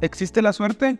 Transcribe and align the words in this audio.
¿Existe 0.00 0.42
la 0.42 0.52
suerte? 0.52 0.98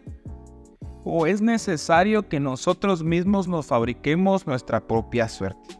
¿O 1.05 1.27
es 1.27 1.41
necesario 1.41 2.29
que 2.29 2.41
nosotros 2.41 3.05
mismos 3.05 3.47
nos 3.47 3.67
fabriquemos 3.67 4.45
nuestra 4.45 4.81
propia 4.89 5.29
suerte? 5.29 5.79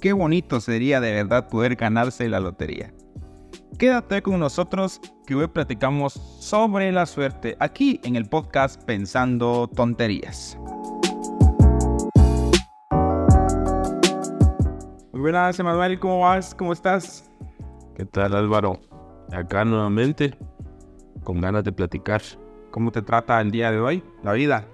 Qué 0.00 0.14
bonito 0.14 0.58
sería 0.60 1.00
de 1.00 1.12
verdad 1.12 1.48
poder 1.48 1.76
ganarse 1.76 2.28
la 2.30 2.40
lotería. 2.40 2.94
Quédate 3.78 4.22
con 4.22 4.40
nosotros 4.40 5.00
que 5.26 5.34
hoy 5.34 5.46
platicamos 5.46 6.14
sobre 6.14 6.90
la 6.90 7.04
suerte 7.04 7.54
aquí 7.60 8.00
en 8.02 8.16
el 8.16 8.26
podcast 8.26 8.82
Pensando 8.82 9.68
Tonterías. 9.68 10.58
Muy 15.12 15.20
buenas, 15.20 15.58
Emanuel, 15.60 16.00
¿cómo 16.00 16.20
vas? 16.20 16.54
¿Cómo 16.54 16.72
estás? 16.72 17.30
¿Qué 17.94 18.06
tal 18.06 18.34
Álvaro? 18.34 18.80
Acá 19.32 19.64
nuevamente, 19.64 20.36
con 21.24 21.40
ganas 21.40 21.64
de 21.64 21.72
platicar. 21.72 22.22
¿Cómo 22.70 22.90
te 22.90 23.02
trata 23.02 23.40
el 23.40 23.50
día 23.50 23.70
de 23.70 23.80
hoy, 23.80 24.02
la 24.22 24.32
vida? 24.32 24.66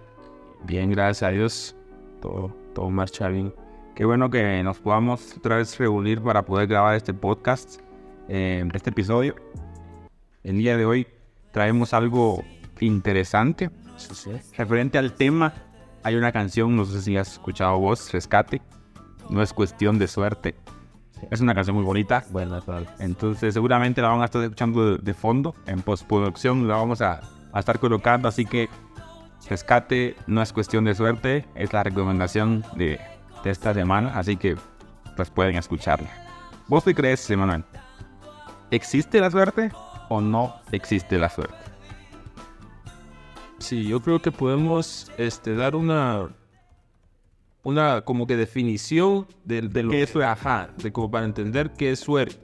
Bien, 0.64 0.90
gracias 0.90 1.28
a 1.28 1.32
Dios. 1.32 1.76
Todo, 2.20 2.54
todo 2.74 2.90
marcha 2.90 3.28
bien. 3.28 3.52
Qué 3.94 4.04
bueno 4.04 4.30
que 4.30 4.62
nos 4.62 4.78
podamos 4.78 5.36
otra 5.36 5.56
vez 5.56 5.76
reunir 5.78 6.22
para 6.22 6.44
poder 6.44 6.68
grabar 6.68 6.94
este 6.94 7.12
podcast, 7.12 7.80
eh, 8.28 8.64
este 8.72 8.90
episodio. 8.90 9.34
El 10.44 10.58
día 10.58 10.76
de 10.76 10.84
hoy 10.86 11.06
traemos 11.50 11.92
algo 11.92 12.44
interesante. 12.80 13.70
Referente 14.56 14.98
al 14.98 15.14
tema, 15.14 15.52
hay 16.04 16.14
una 16.14 16.30
canción, 16.30 16.76
no 16.76 16.84
sé 16.84 17.02
si 17.02 17.16
has 17.16 17.32
escuchado 17.32 17.78
vos, 17.78 18.12
Rescate. 18.12 18.62
No 19.30 19.42
es 19.42 19.52
cuestión 19.52 19.98
de 19.98 20.06
suerte. 20.06 20.54
Es 21.30 21.40
una 21.40 21.54
canción 21.54 21.76
muy 21.76 21.84
bonita. 21.84 22.24
Bueno, 22.30 22.60
Entonces 22.98 23.54
seguramente 23.54 24.00
la 24.02 24.08
van 24.08 24.22
a 24.22 24.26
estar 24.26 24.42
escuchando 24.42 24.92
de, 24.92 24.98
de 24.98 25.14
fondo. 25.14 25.54
En 25.66 25.82
postproducción 25.82 26.66
la 26.66 26.76
vamos 26.76 27.00
a, 27.02 27.20
a 27.52 27.60
estar 27.60 27.78
colocando. 27.78 28.28
Así 28.28 28.44
que 28.44 28.68
rescate 29.48 30.16
no 30.26 30.42
es 30.42 30.52
cuestión 30.52 30.84
de 30.84 30.94
suerte. 30.94 31.46
Es 31.54 31.72
la 31.72 31.82
recomendación 31.82 32.64
de, 32.76 33.00
de 33.44 33.50
esta 33.50 33.74
semana. 33.74 34.18
Así 34.18 34.36
que 34.36 34.56
pues 35.16 35.30
pueden 35.30 35.56
escucharla. 35.56 36.08
¿Vos 36.68 36.84
qué 36.84 36.94
crees, 36.94 37.28
Emanuel? 37.30 37.64
¿Existe 38.70 39.20
la 39.20 39.30
suerte 39.30 39.70
o 40.08 40.20
no 40.20 40.54
existe 40.72 41.18
la 41.18 41.28
suerte? 41.28 41.56
Sí, 43.58 43.84
yo 43.84 44.00
creo 44.00 44.22
que 44.22 44.30
podemos 44.30 45.10
este, 45.18 45.54
dar 45.56 45.74
una 45.74 46.28
una 47.68 48.00
como 48.00 48.26
que 48.26 48.36
definición 48.36 49.26
de, 49.44 49.60
de 49.60 49.82
lo 49.82 49.90
¿Qué 49.90 49.98
que 49.98 50.02
es? 50.04 50.16
Ajá, 50.16 50.74
de 50.82 50.90
como 50.90 51.10
para 51.10 51.26
entender 51.26 51.72
qué 51.76 51.90
es 51.90 52.00
suerte. 52.00 52.40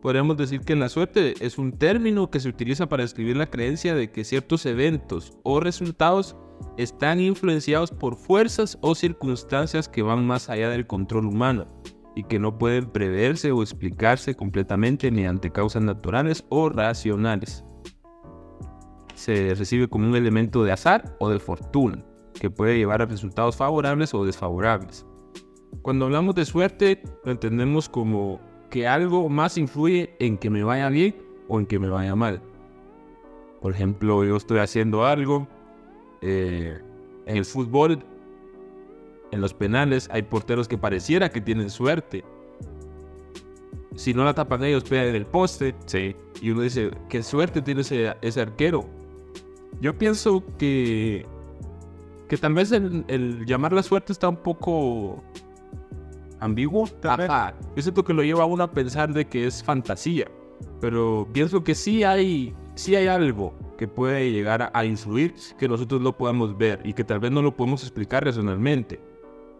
Podríamos 0.00 0.36
decir 0.36 0.60
que 0.60 0.76
la 0.76 0.88
suerte 0.88 1.34
es 1.40 1.58
un 1.58 1.72
término 1.72 2.30
que 2.30 2.38
se 2.38 2.48
utiliza 2.48 2.88
para 2.88 3.02
describir 3.02 3.36
la 3.36 3.50
creencia 3.50 3.96
de 3.96 4.12
que 4.12 4.22
ciertos 4.22 4.64
eventos 4.64 5.32
o 5.42 5.58
resultados 5.58 6.36
están 6.76 7.20
influenciados 7.20 7.90
por 7.90 8.16
fuerzas 8.16 8.78
o 8.80 8.94
circunstancias 8.94 9.88
que 9.88 10.02
van 10.02 10.24
más 10.24 10.50
allá 10.50 10.68
del 10.68 10.86
control 10.86 11.26
humano 11.26 11.66
y 12.14 12.22
que 12.22 12.38
no 12.38 12.58
pueden 12.58 12.92
preverse 12.92 13.50
o 13.50 13.60
explicarse 13.62 14.36
completamente 14.36 15.10
mediante 15.10 15.50
causas 15.50 15.82
naturales 15.82 16.44
o 16.48 16.68
racionales. 16.68 17.64
Se 19.16 19.54
recibe 19.54 19.88
como 19.88 20.06
un 20.06 20.14
elemento 20.14 20.62
de 20.62 20.70
azar 20.70 21.16
o 21.18 21.28
de 21.30 21.40
fortuna 21.40 22.04
que 22.40 22.50
puede 22.50 22.76
llevar 22.76 23.02
a 23.02 23.06
resultados 23.06 23.56
favorables 23.56 24.12
o 24.14 24.24
desfavorables. 24.24 25.06
Cuando 25.82 26.06
hablamos 26.06 26.34
de 26.34 26.44
suerte, 26.44 27.02
lo 27.24 27.32
entendemos 27.32 27.88
como 27.88 28.40
que 28.70 28.86
algo 28.86 29.28
más 29.28 29.58
influye 29.58 30.16
en 30.18 30.38
que 30.38 30.50
me 30.50 30.62
vaya 30.64 30.88
bien 30.88 31.16
o 31.48 31.58
en 31.58 31.66
que 31.66 31.78
me 31.78 31.88
vaya 31.88 32.14
mal. 32.14 32.42
Por 33.60 33.72
ejemplo, 33.72 34.24
yo 34.24 34.36
estoy 34.36 34.58
haciendo 34.58 35.04
algo 35.06 35.48
eh, 36.20 36.80
en 37.26 37.36
el 37.36 37.44
fútbol, 37.44 38.04
en 39.30 39.40
los 39.40 39.54
penales, 39.54 40.08
hay 40.12 40.22
porteros 40.22 40.68
que 40.68 40.78
pareciera 40.78 41.28
que 41.28 41.40
tienen 41.40 41.70
suerte. 41.70 42.24
Si 43.96 44.12
no 44.12 44.24
la 44.24 44.34
tapan 44.34 44.64
ellos, 44.64 44.84
pegan 44.84 45.06
en 45.06 45.14
el 45.16 45.26
poste. 45.26 45.74
Sí. 45.86 46.16
Y 46.40 46.50
uno 46.50 46.62
dice, 46.62 46.90
qué 47.08 47.22
suerte 47.22 47.62
tiene 47.62 47.82
ese, 47.82 48.14
ese 48.22 48.40
arquero. 48.40 48.84
Yo 49.80 49.96
pienso 49.96 50.42
que, 50.58 51.26
que 52.28 52.36
tal 52.36 52.54
vez 52.54 52.72
el, 52.72 53.04
el 53.08 53.44
llamar 53.46 53.72
la 53.72 53.82
suerte 53.82 54.12
está 54.12 54.28
un 54.28 54.36
poco 54.36 55.22
¿Ambiguo? 56.44 56.86
Ajá. 57.02 57.54
Yo 57.74 57.82
siento 57.82 58.04
que 58.04 58.12
lo 58.12 58.22
lleva 58.22 58.42
a 58.42 58.46
uno 58.46 58.64
a 58.64 58.70
pensar 58.70 59.14
de 59.14 59.26
que 59.26 59.46
es 59.46 59.62
fantasía. 59.62 60.26
Pero 60.78 61.26
pienso 61.32 61.64
que 61.64 61.74
sí 61.74 62.04
hay, 62.04 62.54
sí 62.74 62.94
hay 62.96 63.06
algo 63.06 63.54
que 63.78 63.88
puede 63.88 64.30
llegar 64.30 64.60
a, 64.60 64.70
a 64.74 64.84
influir 64.84 65.34
que 65.58 65.66
nosotros 65.68 66.02
no 66.02 66.14
podamos 66.16 66.56
ver 66.58 66.80
y 66.84 66.92
que 66.92 67.02
tal 67.02 67.20
vez 67.20 67.30
no 67.30 67.40
lo 67.40 67.56
podemos 67.56 67.82
explicar 67.82 68.26
racionalmente. 68.26 69.00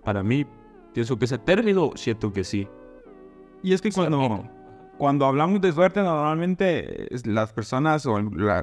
Para 0.05 0.23
mí, 0.23 0.45
pienso 0.93 1.19
que 1.19 1.25
ese 1.25 1.39
término 1.39 1.93
siento 1.95 2.33
que 2.33 2.45
sí. 2.45 2.69
Y 3.63 3.73
es 3.73 3.81
que 3.81 3.91
cuando, 3.91 4.45
cuando 4.99 5.27
hablamos 5.27 5.61
de 5.61 5.73
suerte, 5.73 6.01
normalmente 6.03 7.09
las 7.25 7.53
personas 7.53 8.07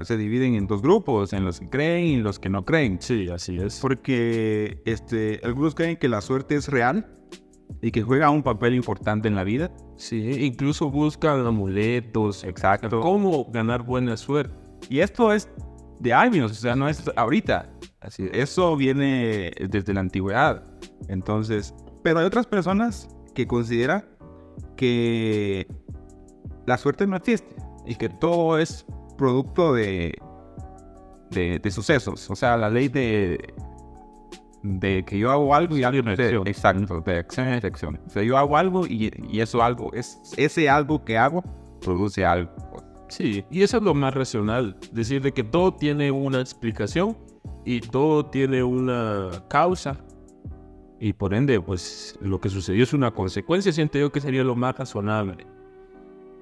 se 0.03 0.17
dividen 0.17 0.55
en 0.55 0.67
dos 0.67 0.81
grupos, 0.81 1.33
en 1.33 1.43
los 1.43 1.59
que 1.59 1.69
creen 1.69 2.05
y 2.05 2.17
los 2.17 2.39
que 2.39 2.49
no 2.49 2.63
creen. 2.63 2.97
Sí, 3.01 3.29
así 3.29 3.57
es. 3.57 3.79
Porque 3.79 4.81
este, 4.85 5.41
algunos 5.43 5.75
creen 5.75 5.97
que 5.97 6.07
la 6.07 6.21
suerte 6.21 6.55
es 6.55 6.69
real 6.69 7.05
y 7.81 7.91
que 7.91 8.01
juega 8.01 8.29
un 8.29 8.43
papel 8.43 8.75
importante 8.75 9.27
en 9.27 9.35
la 9.35 9.43
vida. 9.43 9.71
Sí, 9.97 10.45
incluso 10.45 10.89
buscan 10.89 11.45
amuletos. 11.45 12.43
Exacto. 12.43 13.01
¿Cómo 13.01 13.45
ganar 13.51 13.83
buena 13.83 14.15
suerte? 14.17 14.55
Y 14.89 14.99
esto 14.99 15.31
es 15.33 15.49
de 15.99 16.13
años, 16.13 16.51
o 16.51 16.55
sea, 16.55 16.75
no 16.75 16.87
es 16.87 17.03
ahorita. 17.15 17.69
Así 17.99 18.23
es. 18.23 18.31
Eso 18.33 18.75
viene 18.75 19.51
desde 19.69 19.93
la 19.93 19.99
antigüedad. 19.99 20.63
Entonces, 21.07 21.75
pero 22.03 22.19
hay 22.19 22.25
otras 22.25 22.47
personas 22.47 23.07
que 23.35 23.47
consideran 23.47 24.05
que 24.75 25.67
la 26.65 26.77
suerte 26.77 27.07
no 27.07 27.15
existe 27.15 27.55
y 27.85 27.95
que 27.95 28.09
todo 28.09 28.57
es 28.57 28.85
producto 29.17 29.73
de, 29.73 30.17
de, 31.31 31.59
de 31.59 31.71
sucesos. 31.71 32.29
O 32.29 32.35
sea, 32.35 32.57
la 32.57 32.69
ley 32.69 32.87
de, 32.87 33.53
de 34.63 35.03
que 35.03 35.17
yo 35.17 35.31
hago 35.31 35.53
algo 35.55 35.77
y 35.77 35.83
algo 35.83 36.01
reacción. 36.01 36.47
Exacto, 36.47 37.01
de 37.01 37.17
acción 37.17 37.49
y 37.49 37.59
reacción. 37.59 37.99
O 38.05 38.09
sea, 38.09 38.23
yo 38.23 38.37
hago 38.37 38.57
algo 38.57 38.85
y, 38.85 39.11
y 39.29 39.39
eso 39.39 39.63
algo, 39.63 39.91
es, 39.93 40.19
ese 40.37 40.69
algo 40.69 41.03
que 41.03 41.17
hago 41.17 41.43
produce 41.81 42.25
algo. 42.25 42.51
Sí, 43.09 43.43
y 43.51 43.61
eso 43.61 43.77
es 43.77 43.83
lo 43.83 43.93
más 43.93 44.13
racional, 44.13 44.77
decir 44.93 45.21
de 45.21 45.33
que 45.33 45.43
todo 45.43 45.73
tiene 45.73 46.11
una 46.11 46.39
explicación 46.39 47.17
y 47.65 47.81
todo 47.81 48.25
tiene 48.27 48.63
una 48.63 49.29
causa 49.49 49.97
y 51.03 51.13
por 51.13 51.33
ende, 51.33 51.59
pues 51.59 52.15
lo 52.21 52.39
que 52.39 52.47
sucedió 52.47 52.83
es 52.83 52.93
una 52.93 53.09
consecuencia, 53.09 53.71
siento 53.71 53.97
yo 53.97 54.11
que 54.11 54.21
sería 54.21 54.43
lo 54.43 54.55
más 54.55 54.77
razonable. 54.77 55.47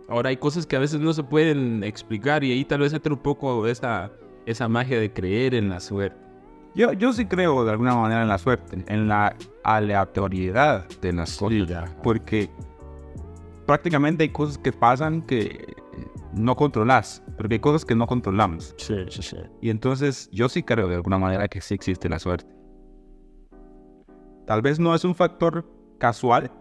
Ahora 0.09 0.29
hay 0.29 0.37
cosas 0.37 0.65
que 0.65 0.75
a 0.75 0.79
veces 0.79 0.99
no 0.99 1.13
se 1.13 1.23
pueden 1.23 1.83
explicar 1.83 2.43
y 2.43 2.51
ahí 2.51 2.65
tal 2.65 2.79
vez 2.79 2.93
entra 2.93 3.13
un 3.13 3.19
poco 3.19 3.67
esa, 3.67 4.11
esa 4.45 4.67
magia 4.67 4.99
de 4.99 5.13
creer 5.13 5.53
en 5.53 5.69
la 5.69 5.79
suerte. 5.79 6.17
Yo, 6.73 6.93
yo 6.93 7.13
sí 7.13 7.25
creo 7.25 7.63
de 7.63 7.71
alguna 7.71 7.95
manera 7.95 8.23
en 8.23 8.27
la 8.27 8.37
suerte, 8.37 8.83
en 8.87 9.07
la 9.07 9.35
aleatoriedad 9.63 10.87
de 11.01 11.13
las 11.13 11.37
cosas. 11.37 11.91
Porque 12.01 12.49
prácticamente 13.67 14.23
hay 14.23 14.29
cosas 14.29 14.57
que 14.57 14.71
pasan 14.71 15.21
que 15.21 15.75
no 16.33 16.55
controlas, 16.55 17.23
porque 17.37 17.55
hay 17.55 17.59
cosas 17.59 17.85
que 17.85 17.95
no 17.95 18.07
controlamos. 18.07 18.73
Sí, 18.77 18.95
sí, 19.09 19.21
sí. 19.21 19.37
Y 19.61 19.69
entonces 19.69 20.27
yo 20.31 20.49
sí 20.49 20.63
creo 20.63 20.87
de 20.87 20.95
alguna 20.95 21.19
manera 21.19 21.47
que 21.47 21.61
sí 21.61 21.75
existe 21.75 22.09
la 22.09 22.17
suerte. 22.17 22.51
Tal 24.47 24.63
vez 24.63 24.79
no 24.79 24.95
es 24.95 25.03
un 25.03 25.13
factor 25.13 25.69
casual, 25.99 26.51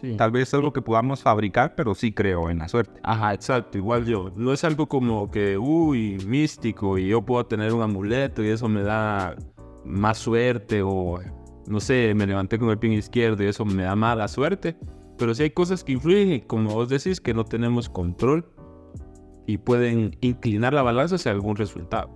sí. 0.00 0.16
tal 0.16 0.30
vez 0.30 0.48
es 0.48 0.54
algo 0.54 0.72
que 0.72 0.82
podamos 0.82 1.22
fabricar, 1.22 1.74
pero 1.74 1.94
sí 1.94 2.12
creo 2.12 2.50
en 2.50 2.58
la 2.58 2.68
suerte. 2.68 3.00
Ajá, 3.02 3.34
exacto, 3.34 3.78
igual 3.78 4.04
yo. 4.06 4.30
No 4.36 4.52
es 4.52 4.64
algo 4.64 4.86
como 4.86 5.30
que, 5.30 5.58
uy, 5.58 6.18
místico 6.26 6.98
y 6.98 7.08
yo 7.08 7.22
puedo 7.22 7.46
tener 7.46 7.72
un 7.72 7.82
amuleto 7.82 8.42
y 8.42 8.48
eso 8.48 8.68
me 8.68 8.82
da 8.82 9.36
más 9.84 10.18
suerte 10.18 10.82
o, 10.82 11.20
no 11.66 11.80
sé, 11.80 12.12
me 12.14 12.26
levanté 12.26 12.58
con 12.58 12.70
el 12.70 12.78
pie 12.78 12.94
izquierdo 12.94 13.42
y 13.42 13.46
eso 13.46 13.64
me 13.64 13.82
da 13.82 13.96
mala 13.96 14.28
suerte. 14.28 14.76
Pero 15.16 15.34
sí 15.34 15.42
hay 15.42 15.50
cosas 15.50 15.82
que 15.82 15.92
influyen 15.92 16.40
como 16.40 16.70
vos 16.70 16.88
decís 16.88 17.20
que 17.20 17.34
no 17.34 17.44
tenemos 17.44 17.88
control 17.88 18.46
y 19.46 19.58
pueden 19.58 20.16
inclinar 20.20 20.74
la 20.74 20.82
balanza 20.82 21.16
hacia 21.16 21.32
algún 21.32 21.56
resultado. 21.56 22.12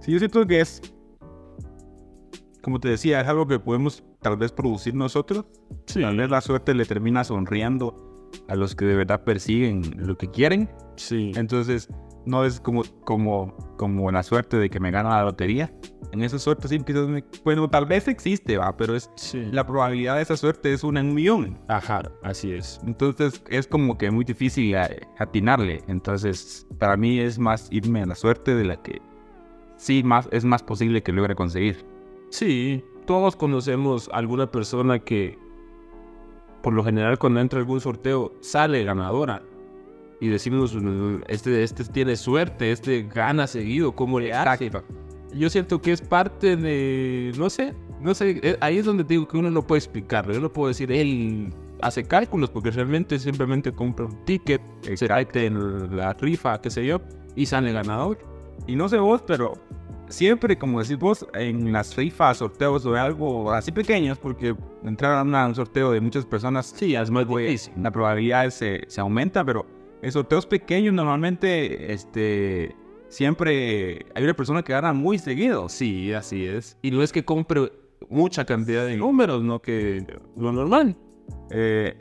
Sí, 0.00 0.12
yo 0.12 0.18
siento 0.18 0.46
que 0.46 0.60
es, 0.60 0.82
como 2.62 2.78
te 2.80 2.88
decía, 2.88 3.20
es 3.20 3.28
algo 3.28 3.46
que 3.46 3.58
podemos 3.58 4.04
tal 4.22 4.36
vez 4.36 4.52
producir 4.52 4.94
nosotros. 4.94 5.44
Tal 5.92 6.16
vez 6.16 6.30
la 6.30 6.40
suerte 6.40 6.74
le 6.74 6.84
termina 6.84 7.24
sonriendo 7.24 8.28
a 8.48 8.54
los 8.54 8.74
que 8.74 8.84
de 8.86 8.96
verdad 8.96 9.24
persiguen 9.24 9.82
lo 9.98 10.16
que 10.16 10.30
quieren. 10.30 10.70
Sí. 10.96 11.32
Entonces, 11.36 11.88
no 12.24 12.44
es 12.44 12.60
como, 12.60 12.82
como, 13.04 13.54
como 13.76 14.10
la 14.12 14.22
suerte 14.22 14.56
de 14.56 14.70
que 14.70 14.78
me 14.80 14.90
gana 14.90 15.10
la 15.10 15.24
lotería. 15.24 15.72
En 16.12 16.22
esa 16.22 16.38
suerte 16.38 16.68
sí, 16.68 16.78
quizás 16.80 17.08
me- 17.08 17.24
bueno, 17.44 17.68
tal 17.68 17.86
vez 17.86 18.06
existe, 18.06 18.58
va, 18.58 18.76
pero 18.76 18.94
es 18.94 19.10
Sí. 19.16 19.42
la 19.50 19.66
probabilidad 19.66 20.16
de 20.16 20.22
esa 20.22 20.36
suerte 20.36 20.72
es 20.72 20.84
una 20.84 21.00
en 21.00 21.06
un 21.08 21.14
millón. 21.14 21.58
Ajá, 21.68 22.02
así 22.22 22.52
es. 22.52 22.80
Entonces 22.86 23.42
es 23.48 23.66
como 23.66 23.96
que 23.98 24.10
muy 24.10 24.24
difícil 24.24 24.76
atinarle. 25.18 25.82
Entonces 25.88 26.66
para 26.78 26.96
mí 26.96 27.18
es 27.18 27.38
más 27.38 27.68
irme 27.72 28.02
a 28.02 28.06
la 28.06 28.14
suerte 28.14 28.54
de 28.54 28.64
la 28.64 28.82
que 28.82 29.00
sí 29.78 30.02
más, 30.04 30.28
es 30.32 30.44
más 30.44 30.62
posible 30.62 31.02
que 31.02 31.12
logre 31.12 31.34
conseguir. 31.34 31.84
Sí, 32.30 32.84
todos 33.06 33.36
conocemos 33.36 34.08
alguna 34.12 34.50
persona 34.50 34.98
que, 34.98 35.38
por 36.62 36.72
lo 36.72 36.84
general, 36.84 37.18
cuando 37.18 37.40
entra 37.40 37.58
algún 37.58 37.80
sorteo, 37.80 38.32
sale 38.40 38.84
ganadora. 38.84 39.42
Y 40.20 40.28
decimos, 40.28 40.76
este, 41.26 41.62
este 41.64 41.84
tiene 41.84 42.16
suerte, 42.16 42.70
este 42.70 43.02
gana 43.02 43.46
seguido, 43.46 43.92
¿cómo 43.92 44.20
le 44.20 44.32
hace? 44.32 44.70
Yo 45.34 45.50
siento 45.50 45.80
que 45.80 45.92
es 45.92 46.00
parte 46.00 46.56
de, 46.56 47.32
no 47.36 47.50
sé, 47.50 47.74
no 48.00 48.14
sé, 48.14 48.40
eh, 48.42 48.56
ahí 48.60 48.78
es 48.78 48.84
donde 48.84 49.02
digo 49.02 49.26
que 49.26 49.36
uno 49.36 49.50
no 49.50 49.66
puede 49.66 49.78
explicarlo. 49.78 50.32
Yo 50.32 50.40
no 50.40 50.52
puedo 50.52 50.68
decir, 50.68 50.92
él 50.92 51.52
hace 51.82 52.04
cálculos, 52.04 52.50
porque 52.50 52.70
realmente 52.70 53.18
simplemente 53.18 53.72
compra 53.72 54.06
un 54.06 54.24
ticket, 54.24 54.62
se 54.82 55.06
en 55.46 55.96
la 55.96 56.12
rifa, 56.14 56.60
qué 56.60 56.70
sé 56.70 56.86
yo, 56.86 57.00
y 57.34 57.46
sale 57.46 57.72
ganador. 57.72 58.18
Y 58.66 58.76
no 58.76 58.88
sé 58.88 58.98
vos, 58.98 59.22
pero 59.26 59.54
siempre, 60.12 60.56
como 60.56 60.80
decís 60.82 60.98
vos, 60.98 61.26
en 61.34 61.72
las 61.72 61.96
rifas, 61.96 62.38
sorteos 62.38 62.86
o 62.86 62.94
algo 62.94 63.52
así 63.52 63.72
pequeños, 63.72 64.18
porque 64.18 64.54
entrar 64.84 65.16
a 65.16 65.46
un 65.46 65.54
sorteo 65.54 65.92
de 65.92 66.00
muchas 66.00 66.24
personas, 66.24 66.72
Sí, 66.76 66.94
es 66.94 67.10
más 67.10 67.24
pues, 67.26 67.46
difícil. 67.46 67.72
la 67.82 67.90
probabilidad 67.90 68.48
se, 68.50 68.84
se 68.88 69.00
aumenta, 69.00 69.44
pero 69.44 69.66
en 70.02 70.12
sorteos 70.12 70.46
pequeños 70.46 70.94
normalmente, 70.94 71.92
este, 71.92 72.74
siempre 73.08 74.06
hay 74.14 74.24
una 74.24 74.34
persona 74.34 74.62
que 74.62 74.72
gana 74.72 74.92
muy 74.92 75.18
seguido. 75.18 75.68
Sí, 75.68 76.12
así 76.12 76.44
es. 76.44 76.76
Y 76.82 76.90
no 76.90 77.02
es 77.02 77.12
que 77.12 77.24
compre 77.24 77.72
mucha 78.08 78.44
cantidad 78.44 78.86
de 78.86 78.96
números, 78.96 79.42
no 79.42 79.60
que 79.60 80.04
lo 80.36 80.52
normal. 80.52 80.96
Eh, 81.50 81.96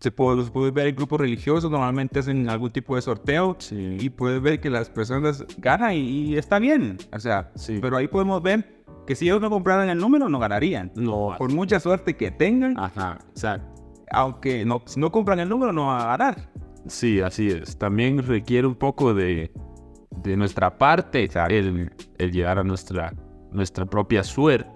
se 0.00 0.10
puede, 0.12 0.36
los 0.36 0.50
puedes 0.50 0.72
ver 0.72 0.86
en 0.88 0.94
grupos 0.96 1.20
religiosos, 1.20 1.70
normalmente 1.70 2.20
hacen 2.20 2.48
algún 2.48 2.70
tipo 2.70 2.94
de 2.96 3.02
sorteo 3.02 3.56
Sí. 3.58 3.96
y 4.00 4.10
puedes 4.10 4.40
ver 4.40 4.60
que 4.60 4.70
las 4.70 4.88
personas 4.90 5.44
ganan 5.58 5.92
y, 5.94 5.98
y 5.98 6.36
está 6.36 6.58
bien. 6.58 6.98
O 7.12 7.18
sea, 7.18 7.50
Sí. 7.56 7.78
pero 7.82 7.96
ahí 7.96 8.06
podemos 8.08 8.40
ver 8.42 8.84
que 9.06 9.14
si 9.14 9.24
ellos 9.24 9.40
no 9.40 9.50
compraran 9.50 9.88
el 9.88 9.98
número, 9.98 10.28
no 10.28 10.38
ganarían. 10.38 10.92
No. 10.94 11.34
Por 11.38 11.52
mucha 11.52 11.80
suerte 11.80 12.16
que 12.16 12.30
tengan, 12.30 12.78
Ajá, 12.78 13.18
exacto. 13.30 13.66
aunque 14.12 14.64
no, 14.64 14.82
si 14.86 15.00
no 15.00 15.10
compran 15.10 15.38
el 15.40 15.48
número, 15.48 15.72
no 15.72 15.86
van 15.86 16.00
a 16.02 16.04
ganar. 16.16 16.48
Sí, 16.86 17.20
así 17.20 17.48
es. 17.48 17.76
También 17.76 18.18
requiere 18.22 18.66
un 18.66 18.74
poco 18.76 19.14
de, 19.14 19.50
de 20.22 20.36
nuestra 20.36 20.78
parte 20.78 21.28
el, 21.48 21.90
el 22.18 22.32
llegar 22.32 22.58
a 22.58 22.62
nuestra, 22.64 23.12
nuestra 23.50 23.84
propia 23.84 24.22
suerte. 24.22 24.70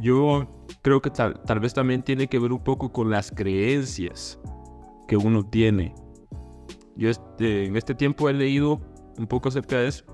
Yo 0.00 0.48
creo 0.88 1.02
que 1.02 1.10
tal, 1.10 1.38
tal 1.42 1.60
vez 1.60 1.74
también 1.74 2.02
tiene 2.02 2.28
que 2.28 2.38
ver 2.38 2.50
un 2.50 2.64
poco 2.64 2.90
con 2.90 3.10
las 3.10 3.30
creencias 3.30 4.40
que 5.06 5.18
uno 5.18 5.44
tiene. 5.44 5.94
Yo 6.96 7.10
este, 7.10 7.66
en 7.66 7.76
este 7.76 7.94
tiempo 7.94 8.30
he 8.30 8.32
leído 8.32 8.80
un 9.18 9.26
poco 9.26 9.50
acerca 9.50 9.76
de 9.76 9.88
eso 9.88 10.04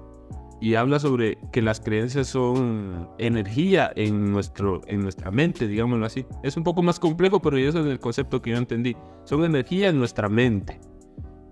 y 0.60 0.74
habla 0.74 0.98
sobre 0.98 1.38
que 1.52 1.62
las 1.62 1.80
creencias 1.80 2.26
son 2.26 3.08
energía 3.18 3.92
en, 3.94 4.32
nuestro, 4.32 4.80
en 4.88 5.00
nuestra 5.00 5.30
mente, 5.30 5.68
digámoslo 5.68 6.06
así. 6.06 6.26
Es 6.42 6.56
un 6.56 6.64
poco 6.64 6.82
más 6.82 6.98
complejo, 6.98 7.40
pero 7.40 7.56
eso 7.56 7.78
es 7.78 7.86
el 7.86 8.00
concepto 8.00 8.42
que 8.42 8.50
yo 8.50 8.56
entendí. 8.56 8.96
Son 9.24 9.44
energía 9.44 9.90
en 9.90 9.98
nuestra 9.98 10.28
mente. 10.28 10.80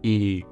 Y, 0.02 0.44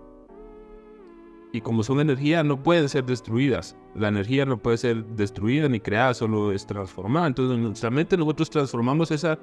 y 1.53 1.61
como 1.61 1.83
son 1.83 2.01
energía, 2.01 2.43
no 2.45 2.63
pueden 2.63 2.89
ser 2.89 3.05
destruidas. 3.05 3.77
La 3.95 4.09
energía 4.09 4.45
no 4.45 4.59
puede 4.59 4.77
ser 4.77 5.05
destruida 5.05 5.69
ni 5.69 5.81
creada, 5.81 6.15
solo 6.15 6.53
es 6.53 6.67
transformada. 6.67 7.27
Entonces, 7.27 7.57
en 7.57 7.65
nuestra 7.65 7.91
mente 7.91 8.17
nosotros 8.17 8.51
transformamos 8.51 9.11
esa, 9.11 9.39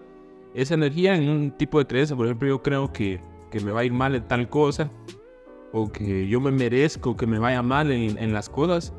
esa 0.54 0.74
energía 0.74 1.16
en 1.16 1.30
un 1.30 1.52
tipo 1.52 1.80
de 1.80 1.86
creencia. 1.86 2.16
Por 2.16 2.28
ejemplo, 2.28 2.48
yo 2.48 2.62
creo 2.62 2.92
que, 2.94 3.20
que 3.52 3.60
me 3.60 3.72
va 3.72 3.82
a 3.82 3.86
ir 3.86 3.92
mal 3.92 4.16
en 4.16 4.26
tal 4.28 4.48
cosa, 4.48 4.90
o 5.74 5.92
que 5.92 6.28
yo 6.28 6.40
me 6.40 6.52
merezco 6.52 7.18
que 7.18 7.28
me 7.28 7.40
vaya 7.40 7.62
mal 7.62 7.92
en, 7.92 8.18
en 8.18 8.34
las 8.34 8.50
cosas. 8.50 8.94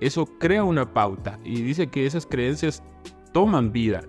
Eso 0.00 0.26
crea 0.38 0.62
una 0.62 0.92
pauta 0.92 1.40
y 1.44 1.62
dice 1.62 1.88
que 1.88 2.06
esas 2.06 2.26
creencias 2.26 2.82
toman 3.32 3.72
vida 3.72 4.02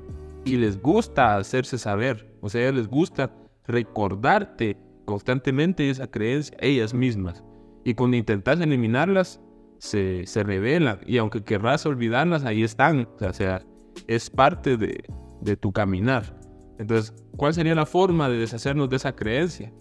y 0.44 0.58
les 0.58 0.80
gusta 0.80 1.38
hacerse 1.38 1.80
saber. 1.80 2.32
O 2.42 2.50
sea, 2.50 2.72
les 2.72 2.88
gusta 2.88 3.34
recordarte 3.66 4.78
constantemente 5.06 5.90
esa 5.90 6.08
creencia 6.08 6.56
ellas 6.60 6.94
mismas. 6.94 7.44
Y 7.86 7.94
cuando 7.94 8.18
intentas 8.18 8.60
eliminarlas, 8.60 9.40
se, 9.78 10.26
se 10.26 10.44
revelan. 10.44 11.00
Y 11.06 11.18
aunque 11.18 11.44
querrás 11.44 11.86
olvidarlas, 11.86 12.44
ahí 12.44 12.64
están. 12.64 13.08
O 13.22 13.32
sea, 13.32 13.64
es 14.08 14.30
parte 14.30 14.76
de, 14.76 15.04
de 15.42 15.56
tu 15.56 15.72
caminar. 15.72 16.38
Entonces, 16.80 17.14
¿cuál 17.38 17.54
sería 17.54 17.76
la 17.76 17.86
forma 17.86 18.28
de 18.28 18.38
deshacernos 18.38 18.90
de 18.90 18.98
esa 18.98 19.16
creencia? 19.16 19.72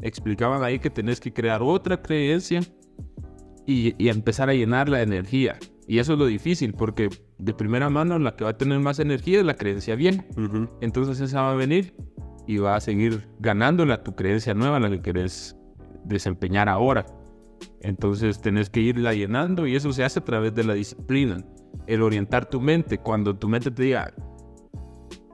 Explicaban 0.00 0.62
ahí 0.62 0.78
que 0.78 0.88
tenés 0.88 1.20
que 1.20 1.32
crear 1.32 1.60
otra 1.60 2.00
creencia 2.00 2.60
y, 3.66 3.94
y 4.02 4.08
empezar 4.08 4.48
a 4.48 4.54
llenar 4.54 4.88
la 4.88 5.02
energía. 5.02 5.58
Y 5.86 5.98
eso 5.98 6.12
es 6.12 6.18
lo 6.20 6.26
difícil, 6.26 6.72
porque 6.72 7.08
de 7.38 7.52
primera 7.52 7.90
mano 7.90 8.18
la 8.20 8.36
que 8.36 8.44
va 8.44 8.50
a 8.50 8.56
tener 8.56 8.78
más 8.78 9.00
energía 9.00 9.40
es 9.40 9.44
la 9.44 9.54
creencia 9.54 9.96
bien. 9.96 10.24
Entonces 10.80 11.20
esa 11.20 11.42
va 11.42 11.52
a 11.52 11.56
venir 11.56 11.94
y 12.46 12.58
va 12.58 12.76
a 12.76 12.80
seguir 12.80 13.28
ganándola 13.40 14.04
tu 14.04 14.14
creencia 14.14 14.54
nueva, 14.54 14.78
la 14.78 14.88
que 14.88 15.02
querés 15.02 15.56
desempeñar 16.04 16.68
ahora. 16.68 17.04
Entonces 17.80 18.40
tenés 18.40 18.70
que 18.70 18.80
irla 18.80 19.14
llenando 19.14 19.66
y 19.66 19.76
eso 19.76 19.92
se 19.92 20.04
hace 20.04 20.18
a 20.18 20.24
través 20.24 20.54
de 20.54 20.64
la 20.64 20.74
disciplina. 20.74 21.44
El 21.86 22.02
orientar 22.02 22.48
tu 22.48 22.60
mente. 22.60 22.98
Cuando 22.98 23.36
tu 23.36 23.48
mente 23.48 23.70
te 23.70 23.82
diga, 23.84 24.12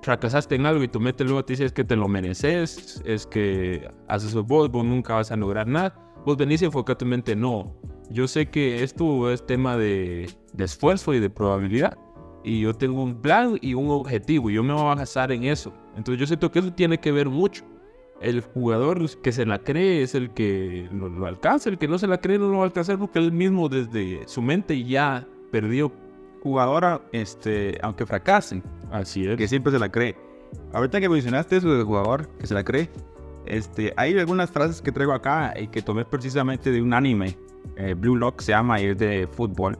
fracasaste 0.02 0.54
en 0.54 0.66
algo 0.66 0.82
y 0.84 0.88
tu 0.88 1.00
mente 1.00 1.24
luego 1.24 1.44
te 1.44 1.54
dice 1.54 1.64
es 1.64 1.72
que 1.72 1.84
te 1.84 1.96
lo 1.96 2.06
mereces, 2.06 3.02
es 3.04 3.26
que 3.26 3.90
haces 4.08 4.34
vos, 4.34 4.70
vos 4.70 4.84
nunca 4.84 5.14
vas 5.14 5.32
a 5.32 5.36
lograr 5.36 5.66
nada. 5.66 5.94
Vos 6.24 6.36
venís 6.36 6.62
y 6.62 6.64
enfocás 6.64 6.98
tu 6.98 7.06
mente, 7.06 7.34
no. 7.34 7.74
Yo 8.10 8.28
sé 8.28 8.46
que 8.46 8.82
esto 8.82 9.30
es 9.30 9.44
tema 9.44 9.76
de, 9.76 10.30
de 10.52 10.64
esfuerzo 10.64 11.12
y 11.14 11.20
de 11.20 11.28
probabilidad. 11.30 11.98
Y 12.44 12.60
yo 12.60 12.74
tengo 12.74 13.02
un 13.02 13.20
plan 13.20 13.58
y 13.60 13.74
un 13.74 13.90
objetivo 13.90 14.48
y 14.48 14.54
yo 14.54 14.62
me 14.62 14.72
voy 14.72 14.82
a 14.82 14.94
basar 14.94 15.32
en 15.32 15.44
eso. 15.44 15.72
Entonces 15.96 16.20
yo 16.20 16.26
siento 16.26 16.52
que 16.52 16.60
eso 16.60 16.72
tiene 16.72 16.98
que 16.98 17.10
ver 17.10 17.28
mucho. 17.28 17.64
El 18.20 18.40
jugador 18.40 19.08
que 19.20 19.30
se 19.32 19.44
la 19.44 19.58
cree 19.58 20.02
es 20.02 20.14
el 20.14 20.30
que 20.30 20.88
lo, 20.92 21.08
lo 21.08 21.26
alcanza, 21.26 21.68
el 21.68 21.78
que 21.78 21.86
no 21.88 21.98
se 21.98 22.06
la 22.06 22.18
cree 22.18 22.38
no 22.38 22.48
lo 22.48 22.56
va 22.58 22.62
a 22.62 22.66
alcanzar 22.66 22.98
porque 22.98 23.18
él 23.18 23.30
mismo 23.32 23.68
desde 23.68 24.26
su 24.26 24.40
mente 24.42 24.82
ya 24.84 25.26
perdió. 25.50 25.92
Jugadora, 26.42 27.00
este, 27.12 27.78
aunque 27.82 28.06
fracasen, 28.06 28.62
Así 28.90 29.26
es. 29.26 29.36
que 29.36 29.48
siempre 29.48 29.72
se 29.72 29.78
la 29.78 29.90
cree. 29.90 30.16
Ahorita 30.72 31.00
que 31.00 31.08
mencionaste 31.08 31.56
eso 31.56 31.74
del 31.74 31.84
jugador 31.84 32.28
que 32.38 32.46
se 32.46 32.54
la 32.54 32.62
cree, 32.62 32.88
este, 33.46 33.92
hay 33.96 34.16
algunas 34.18 34.50
frases 34.50 34.80
que 34.80 34.92
traigo 34.92 35.12
acá 35.12 35.54
y 35.58 35.68
que 35.68 35.82
tomé 35.82 36.04
precisamente 36.04 36.70
de 36.70 36.80
un 36.80 36.94
anime. 36.94 37.36
eh, 37.76 37.94
Blue 37.94 38.16
Lock 38.16 38.40
se 38.40 38.52
llama 38.52 38.80
y 38.80 38.86
es 38.86 38.98
de 38.98 39.28
fútbol. 39.30 39.76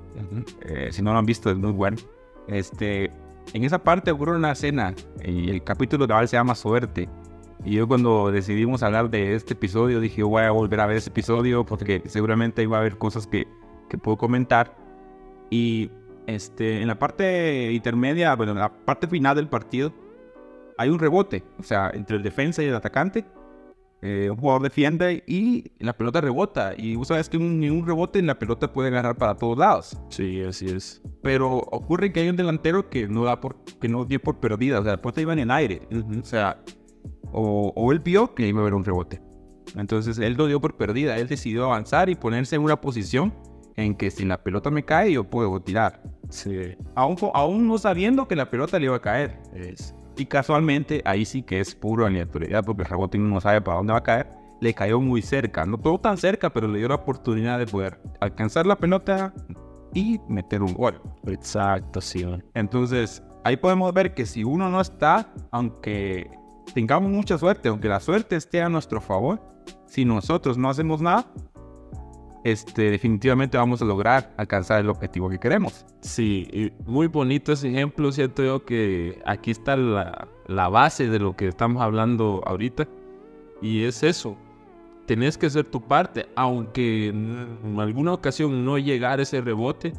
Eh, 0.62 0.88
si 0.90 1.02
no 1.02 1.12
lo 1.12 1.18
han 1.18 1.26
visto, 1.26 1.50
es 1.50 1.56
muy 1.56 1.72
bueno. 1.72 1.96
Este, 2.49 3.10
en 3.52 3.64
esa 3.64 3.82
parte 3.82 4.10
ocurre 4.10 4.37
una 4.37 4.52
escena 4.52 4.94
y 5.25 5.50
el 5.50 5.62
capítulo 5.62 6.06
de 6.06 6.26
se 6.26 6.37
llama 6.37 6.54
Suerte. 6.54 7.08
Y 7.66 7.73
yo 7.73 7.88
cuando 7.88 8.30
decidimos 8.30 8.85
hablar 8.85 9.11
de 9.11 9.35
este 9.35 9.54
episodio 9.54 9.99
dije, 9.99 10.23
voy 10.23 10.44
a 10.44 10.52
volver 10.52 10.78
a 10.78 10.87
ver 10.87 10.99
ese 10.99 11.11
episodio 11.11 11.66
porque 11.66 12.00
seguramente 12.06 12.62
iba 12.62 12.76
a 12.76 12.80
haber 12.80 12.96
cosas 12.96 13.26
que, 13.26 13.49
que 13.88 13.99
puedo 13.99 14.16
comentar. 14.16 14.76
Y 15.50 15.90
este, 16.28 16.80
en 16.80 16.87
la 16.87 16.96
parte 16.96 17.73
intermedia, 17.73 18.37
bueno, 18.37 18.52
en 18.52 18.58
la 18.58 18.73
parte 18.73 19.08
final 19.08 19.35
del 19.35 19.49
partido, 19.49 19.92
hay 20.78 20.90
un 20.90 21.00
rebote. 21.00 21.42
O 21.58 21.64
sea, 21.64 21.90
entre 21.92 22.18
el 22.18 22.23
defensa 22.23 22.62
y 22.62 22.66
el 22.66 22.75
atacante. 22.76 23.25
Eh, 24.00 24.28
un 24.30 24.37
jugador 24.37 24.62
defiende 24.62 25.25
y 25.26 25.73
la 25.80 25.96
pelota 25.96 26.20
rebota. 26.20 26.73
Y 26.76 26.94
vos 26.94 27.08
sabes 27.08 27.28
que 27.28 27.37
un, 27.37 27.64
en 27.64 27.73
un 27.73 27.85
rebote 27.85 28.23
la 28.23 28.38
pelota 28.38 28.73
puede 28.73 28.90
agarrar 28.90 29.16
para 29.16 29.35
todos 29.35 29.58
lados. 29.58 30.00
Sí, 30.11 30.40
así 30.40 30.66
es. 30.66 31.02
Pero 31.20 31.56
ocurre 31.56 32.12
que 32.12 32.20
hay 32.20 32.28
un 32.28 32.37
delantero 32.37 32.88
que 32.88 33.08
no 33.08 33.25
da 33.25 33.40
por, 33.40 33.56
que 33.80 33.88
no 33.88 34.04
dio 34.04 34.23
por 34.23 34.38
perdida. 34.38 34.78
O 34.78 34.85
sea, 34.85 34.92
la 34.92 35.02
pelota 35.02 35.20
iba 35.20 35.32
en 35.32 35.40
el 35.40 35.50
aire. 35.50 35.82
O 35.90 36.25
sea, 36.25 36.62
o, 37.32 37.72
o 37.75 37.92
él 37.92 38.00
vio 38.00 38.34
que 38.34 38.46
iba 38.46 38.60
a 38.60 38.62
haber 38.62 38.75
un 38.75 38.84
rebote. 38.84 39.20
Entonces 39.76 40.18
él 40.18 40.34
lo 40.34 40.46
dio 40.46 40.60
por 40.60 40.76
perdida. 40.76 41.18
Él 41.18 41.28
decidió 41.28 41.64
avanzar 41.66 42.08
y 42.08 42.14
ponerse 42.14 42.56
en 42.56 42.62
una 42.62 42.80
posición 42.80 43.34
en 43.76 43.94
que 43.94 44.10
si 44.10 44.25
la 44.25 44.42
pelota 44.42 44.70
me 44.70 44.84
cae, 44.84 45.12
yo 45.12 45.25
puedo 45.25 45.60
tirar. 45.60 46.02
Sí, 46.30 46.76
Aún, 46.94 47.16
aún 47.34 47.68
no 47.68 47.78
sabiendo 47.78 48.26
que 48.26 48.36
la 48.36 48.50
pelota 48.50 48.78
le 48.78 48.86
iba 48.86 48.96
a 48.96 49.02
caer. 49.02 49.38
es. 49.54 49.94
Y 50.16 50.25
casualmente, 50.26 51.02
ahí 51.04 51.26
sí 51.26 51.42
que 51.42 51.60
es 51.60 51.75
puro 51.75 52.06
aleatoriedad, 52.06 52.64
porque 52.64 52.82
el 52.82 52.88
rebote 52.88 53.18
no 53.18 53.38
sabe 53.40 53.60
para 53.60 53.76
dónde 53.76 53.92
va 53.92 53.98
a 53.98 54.02
caer. 54.02 54.28
Le 54.62 54.72
cayó 54.72 54.98
muy 54.98 55.20
cerca, 55.20 55.66
no 55.66 55.76
todo 55.76 55.98
tan 55.98 56.16
cerca, 56.16 56.50
pero 56.50 56.66
le 56.68 56.78
dio 56.78 56.88
la 56.88 56.94
oportunidad 56.94 57.58
de 57.58 57.66
poder 57.66 58.00
alcanzar 58.20 58.66
la 58.66 58.76
pelota 58.76 59.34
y 59.92 60.18
meter 60.28 60.62
un 60.62 60.72
gol. 60.72 60.98
Exacto, 61.26 62.00
sí. 62.00 62.25
Entonces, 62.54 63.22
ahí 63.44 63.58
podemos 63.58 63.92
ver 63.92 64.14
que 64.14 64.25
si 64.25 64.42
uno 64.42 64.70
no 64.70 64.80
está, 64.80 65.30
aunque 65.50 66.30
tengamos 66.75 67.11
mucha 67.11 67.38
suerte, 67.38 67.68
aunque 67.68 67.88
la 67.88 68.00
suerte 68.00 68.37
esté 68.37 68.62
a 68.62 68.68
nuestro 68.68 69.00
favor, 69.00 69.40
si 69.87 70.04
nosotros 70.04 70.58
no 70.58 70.68
hacemos 70.68 71.00
nada, 71.00 71.26
este, 72.44 72.90
definitivamente 72.90 73.58
vamos 73.58 73.82
a 73.82 73.85
lograr 73.85 74.32
alcanzar 74.37 74.80
el 74.80 74.88
objetivo 74.88 75.28
que 75.28 75.38
queremos. 75.38 75.85
Sí, 76.00 76.73
muy 76.87 77.08
bonito 77.08 77.52
ese 77.52 77.68
ejemplo, 77.68 78.12
siento 78.12 78.44
yo 78.44 78.64
que 78.64 79.20
aquí 79.26 79.50
está 79.50 79.76
la, 79.76 80.28
la 80.46 80.68
base 80.68 81.08
de 81.08 81.18
lo 81.18 81.35
que 81.35 81.49
estamos 81.49 81.82
hablando 81.82 82.42
ahorita. 82.46 82.87
Y 83.61 83.85
es 83.85 84.02
eso, 84.02 84.37
tenés 85.06 85.38
que 85.38 85.46
hacer 85.46 85.64
tu 85.64 85.80
parte, 85.80 86.26
aunque 86.37 87.08
en 87.08 87.80
alguna 87.80 88.12
ocasión 88.12 88.64
no 88.64 88.78
llegar 88.78 89.20
ese 89.20 89.40
rebote, 89.40 89.92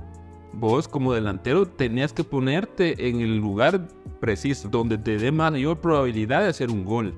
vos 0.53 0.87
como 0.87 1.13
delantero 1.13 1.65
tenías 1.65 2.13
que 2.13 2.23
ponerte 2.23 3.07
en 3.07 3.21
el 3.21 3.37
lugar 3.37 3.87
preciso, 4.19 4.69
donde 4.69 4.97
te 4.97 5.17
dé 5.17 5.31
mayor 5.31 5.79
probabilidad 5.79 6.41
de 6.41 6.49
hacer 6.49 6.69
un 6.69 6.83
gol. 6.83 7.13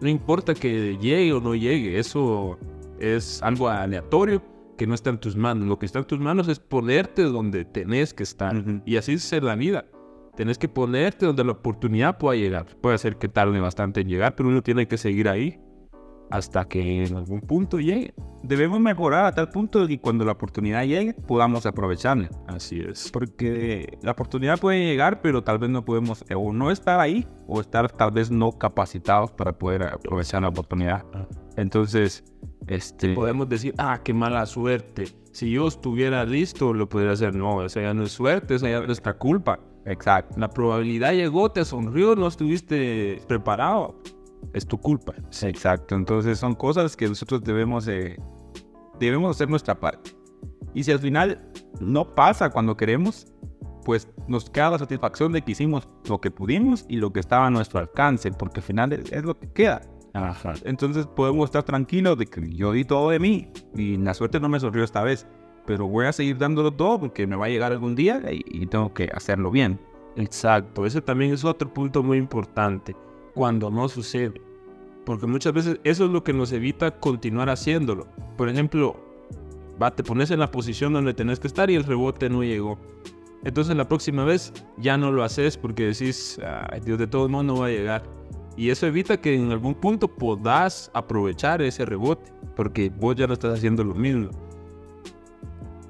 No 0.00 0.08
importa 0.08 0.54
que 0.54 0.96
llegue 0.98 1.32
o 1.32 1.40
no 1.40 1.54
llegue, 1.54 1.98
eso 1.98 2.58
es 2.98 3.42
algo 3.42 3.68
aleatorio 3.68 4.42
que 4.76 4.86
no 4.86 4.94
está 4.94 5.10
en 5.10 5.18
tus 5.18 5.36
manos. 5.36 5.66
Lo 5.68 5.78
que 5.78 5.86
está 5.86 6.00
en 6.00 6.04
tus 6.04 6.18
manos 6.18 6.48
es 6.48 6.58
ponerte 6.58 7.22
donde 7.22 7.64
tenés 7.64 8.12
que 8.12 8.22
estar. 8.22 8.54
Y 8.84 8.96
así 8.96 9.14
es 9.14 9.32
la 9.42 9.54
vida. 9.54 9.86
Tenés 10.36 10.58
que 10.58 10.68
ponerte 10.68 11.26
donde 11.26 11.44
la 11.44 11.52
oportunidad 11.52 12.18
pueda 12.18 12.36
llegar. 12.36 12.66
Puede 12.80 12.98
ser 12.98 13.16
que 13.16 13.28
tarde 13.28 13.60
bastante 13.60 14.00
en 14.00 14.08
llegar, 14.08 14.34
pero 14.34 14.48
uno 14.48 14.62
tiene 14.62 14.88
que 14.88 14.98
seguir 14.98 15.28
ahí 15.28 15.60
hasta 16.30 16.64
que 16.66 17.04
en 17.04 17.16
algún 17.16 17.40
punto 17.40 17.78
llegue. 17.78 18.14
Debemos 18.42 18.78
mejorar 18.80 19.26
a 19.26 19.34
tal 19.34 19.48
punto 19.48 19.86
que 19.86 19.98
cuando 19.98 20.24
la 20.24 20.32
oportunidad 20.32 20.84
llegue 20.84 21.14
podamos 21.14 21.64
aprovecharla. 21.64 22.28
Así 22.46 22.80
es. 22.80 23.10
Porque 23.10 23.98
la 24.02 24.12
oportunidad 24.12 24.58
puede 24.58 24.84
llegar, 24.84 25.22
pero 25.22 25.42
tal 25.42 25.58
vez 25.58 25.70
no 25.70 25.84
podemos 25.84 26.24
o 26.34 26.52
no 26.52 26.70
estar 26.70 27.00
ahí 27.00 27.26
o 27.46 27.60
estar 27.60 27.90
tal 27.90 28.10
vez 28.10 28.30
no 28.30 28.52
capacitados 28.52 29.30
para 29.32 29.56
poder 29.56 29.84
aprovechar 29.84 30.42
la 30.42 30.48
oportunidad. 30.48 31.04
Ah. 31.14 31.26
Entonces, 31.56 32.24
este... 32.66 33.14
Podemos 33.14 33.48
decir, 33.48 33.74
ah, 33.78 34.00
qué 34.04 34.12
mala 34.12 34.44
suerte. 34.46 35.04
Si 35.32 35.50
yo 35.50 35.68
estuviera 35.68 36.24
listo, 36.24 36.72
lo 36.72 36.88
podría 36.88 37.12
hacer. 37.12 37.34
No, 37.34 37.64
esa 37.64 37.80
ya 37.80 37.94
no 37.94 38.04
es 38.04 38.12
suerte, 38.12 38.56
esa 38.56 38.68
ya 38.68 38.78
es 38.78 38.86
nuestra 38.86 39.14
culpa. 39.14 39.58
Exacto. 39.86 40.38
La 40.38 40.48
probabilidad 40.48 41.12
llegó, 41.12 41.50
te 41.50 41.64
sonrió, 41.64 42.16
no 42.16 42.28
estuviste 42.28 43.20
preparado. 43.26 44.00
Es 44.52 44.66
tu 44.66 44.78
culpa. 44.78 45.14
Sí, 45.30 45.46
exacto. 45.46 45.94
Entonces 45.94 46.38
son 46.38 46.54
cosas 46.54 46.96
que 46.96 47.08
nosotros 47.08 47.42
debemos, 47.42 47.88
eh, 47.88 48.16
debemos 48.98 49.36
hacer 49.36 49.48
nuestra 49.48 49.78
parte. 49.78 50.12
Y 50.74 50.84
si 50.84 50.92
al 50.92 50.98
final 50.98 51.50
no 51.80 52.14
pasa 52.14 52.50
cuando 52.50 52.76
queremos, 52.76 53.26
pues 53.84 54.08
nos 54.28 54.50
queda 54.50 54.70
la 54.70 54.78
satisfacción 54.78 55.32
de 55.32 55.42
que 55.42 55.52
hicimos 55.52 55.88
lo 56.08 56.20
que 56.20 56.30
pudimos 56.30 56.84
y 56.88 56.96
lo 56.96 57.12
que 57.12 57.20
estaba 57.20 57.46
a 57.46 57.50
nuestro 57.50 57.80
alcance, 57.80 58.30
porque 58.32 58.60
al 58.60 58.64
final 58.64 58.92
es, 58.92 59.12
es 59.12 59.24
lo 59.24 59.38
que 59.38 59.50
queda. 59.52 59.82
Ajá. 60.14 60.54
Entonces 60.64 61.06
podemos 61.06 61.46
estar 61.46 61.64
tranquilos 61.64 62.16
de 62.16 62.26
que 62.26 62.48
yo 62.54 62.72
di 62.72 62.84
todo 62.84 63.10
de 63.10 63.18
mí 63.18 63.50
y 63.74 63.96
la 63.96 64.14
suerte 64.14 64.40
no 64.40 64.48
me 64.48 64.60
sonrió 64.60 64.84
esta 64.84 65.02
vez, 65.02 65.26
pero 65.66 65.88
voy 65.88 66.06
a 66.06 66.12
seguir 66.12 66.38
dándolo 66.38 66.72
todo 66.72 67.00
porque 67.00 67.26
me 67.26 67.36
va 67.36 67.46
a 67.46 67.48
llegar 67.48 67.72
algún 67.72 67.94
día 67.94 68.22
y, 68.30 68.42
y 68.46 68.66
tengo 68.66 68.94
que 68.94 69.10
hacerlo 69.12 69.50
bien. 69.50 69.80
Exacto, 70.16 70.86
ese 70.86 71.00
también 71.00 71.32
es 71.32 71.44
otro 71.44 71.72
punto 71.72 72.02
muy 72.02 72.18
importante. 72.18 72.94
Cuando 73.34 73.70
no 73.70 73.88
sucede. 73.88 74.40
Porque 75.04 75.26
muchas 75.26 75.52
veces 75.52 75.80
eso 75.84 76.06
es 76.06 76.10
lo 76.10 76.24
que 76.24 76.32
nos 76.32 76.52
evita 76.52 76.98
continuar 76.98 77.50
haciéndolo. 77.50 78.06
Por 78.36 78.48
ejemplo, 78.48 78.96
va, 79.80 79.90
te 79.94 80.02
pones 80.02 80.30
en 80.30 80.40
la 80.40 80.50
posición 80.50 80.92
donde 80.92 81.14
tenés 81.14 81.40
que 81.40 81.46
estar 81.46 81.70
y 81.70 81.74
el 81.74 81.84
rebote 81.84 82.30
no 82.30 82.42
llegó. 82.42 82.78
Entonces 83.44 83.76
la 83.76 83.86
próxima 83.86 84.24
vez 84.24 84.52
ya 84.78 84.96
no 84.96 85.12
lo 85.12 85.22
haces 85.22 85.58
porque 85.58 85.86
decís, 85.86 86.40
Ay, 86.70 86.80
Dios 86.80 86.98
de 86.98 87.06
todo 87.06 87.28
modo 87.28 87.42
no 87.42 87.56
va 87.58 87.66
a 87.66 87.70
llegar. 87.70 88.02
Y 88.56 88.70
eso 88.70 88.86
evita 88.86 89.20
que 89.20 89.34
en 89.34 89.50
algún 89.50 89.74
punto 89.74 90.08
podás 90.08 90.90
aprovechar 90.94 91.60
ese 91.60 91.84
rebote, 91.84 92.32
porque 92.54 92.90
vos 92.90 93.16
ya 93.16 93.26
no 93.26 93.34
estás 93.34 93.58
haciendo 93.58 93.82
lo 93.82 93.94
mismo. 93.94 94.30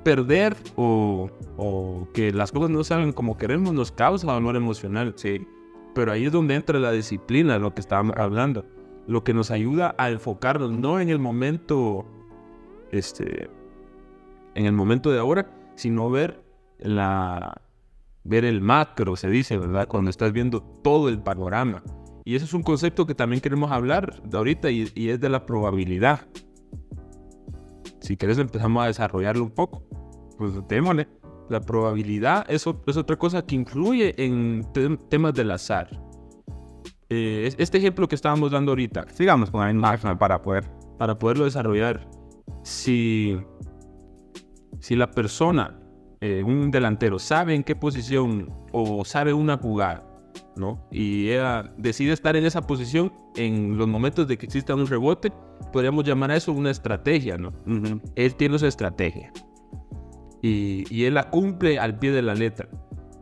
Perder 0.02 0.56
o, 0.76 1.30
o 1.56 2.08
que 2.12 2.32
las 2.32 2.52
cosas 2.52 2.70
no 2.70 2.82
salgan 2.82 3.12
como 3.12 3.36
queremos 3.36 3.72
nos 3.72 3.92
causa 3.92 4.32
dolor 4.32 4.56
emocional, 4.56 5.12
sí. 5.16 5.46
Pero 5.94 6.12
ahí 6.12 6.26
es 6.26 6.32
donde 6.32 6.54
entra 6.54 6.78
la 6.78 6.92
disciplina, 6.92 7.58
lo 7.58 7.74
que 7.74 7.80
estábamos 7.80 8.16
hablando. 8.16 8.66
Lo 9.06 9.22
que 9.22 9.34
nos 9.34 9.50
ayuda 9.50 9.94
a 9.98 10.10
enfocarnos 10.10 10.72
no 10.72 10.98
en 10.98 11.08
el 11.08 11.18
momento, 11.18 12.06
este, 12.90 13.48
en 14.54 14.66
el 14.66 14.72
momento 14.72 15.10
de 15.10 15.18
ahora, 15.18 15.50
sino 15.76 16.10
ver 16.10 16.42
la, 16.78 17.60
ver 18.24 18.44
el 18.44 18.60
macro, 18.60 19.16
se 19.16 19.28
dice, 19.28 19.58
¿verdad? 19.58 19.86
Cuando 19.86 20.10
estás 20.10 20.32
viendo 20.32 20.62
todo 20.62 21.08
el 21.08 21.22
panorama. 21.22 21.82
Y 22.24 22.34
eso 22.34 22.46
es 22.46 22.54
un 22.54 22.62
concepto 22.62 23.06
que 23.06 23.14
también 23.14 23.40
queremos 23.40 23.70
hablar 23.70 24.22
de 24.22 24.36
ahorita 24.36 24.70
y, 24.70 24.90
y 24.94 25.10
es 25.10 25.20
de 25.20 25.28
la 25.28 25.44
probabilidad. 25.44 26.26
Si 28.00 28.16
quieres 28.16 28.38
empezamos 28.38 28.82
a 28.82 28.86
desarrollarlo 28.86 29.44
un 29.44 29.50
poco. 29.50 29.82
Pues 30.38 30.52
démosle. 30.68 31.06
La 31.50 31.60
probabilidad 31.60 32.44
es, 32.48 32.64
es 32.86 32.96
otra 32.96 33.16
cosa 33.16 33.44
que 33.44 33.54
influye 33.54 34.14
en 34.22 34.66
te- 34.72 34.96
temas 35.08 35.34
del 35.34 35.50
azar. 35.50 35.88
Eh, 37.10 37.44
es- 37.46 37.56
este 37.58 37.78
ejemplo 37.78 38.08
que 38.08 38.14
estábamos 38.14 38.50
dando 38.50 38.72
ahorita, 38.72 39.06
Sigamos 39.12 39.50
con 39.50 39.60
la 39.60 39.72
misma 39.72 40.18
para 40.18 40.40
poder. 40.40 40.64
para 40.98 41.18
poderlo 41.18 41.44
desarrollar, 41.44 42.08
si, 42.62 43.36
si 44.80 44.96
la 44.96 45.10
persona, 45.10 45.78
eh, 46.20 46.42
un 46.44 46.70
delantero, 46.70 47.18
sabe 47.18 47.54
en 47.54 47.62
qué 47.62 47.76
posición 47.76 48.48
o 48.72 49.04
sabe 49.04 49.34
una 49.34 49.58
jugada, 49.58 50.02
¿no? 50.56 50.88
Y 50.90 51.28
ella 51.30 51.74
decide 51.76 52.12
estar 52.12 52.36
en 52.36 52.46
esa 52.46 52.62
posición 52.62 53.12
en 53.36 53.76
los 53.76 53.86
momentos 53.88 54.26
de 54.28 54.38
que 54.38 54.46
exista 54.46 54.74
un 54.74 54.86
rebote, 54.86 55.30
podríamos 55.72 56.04
llamar 56.04 56.30
a 56.30 56.36
eso 56.36 56.52
una 56.52 56.70
estrategia, 56.70 57.36
¿no? 57.36 57.52
Él 58.14 58.34
tiene 58.36 58.56
esa 58.56 58.68
estrategia. 58.68 59.30
Y, 60.46 60.84
y 60.94 61.04
él 61.06 61.14
la 61.14 61.30
cumple 61.30 61.78
al 61.78 61.98
pie 61.98 62.10
de 62.12 62.20
la 62.20 62.34
letra. 62.34 62.68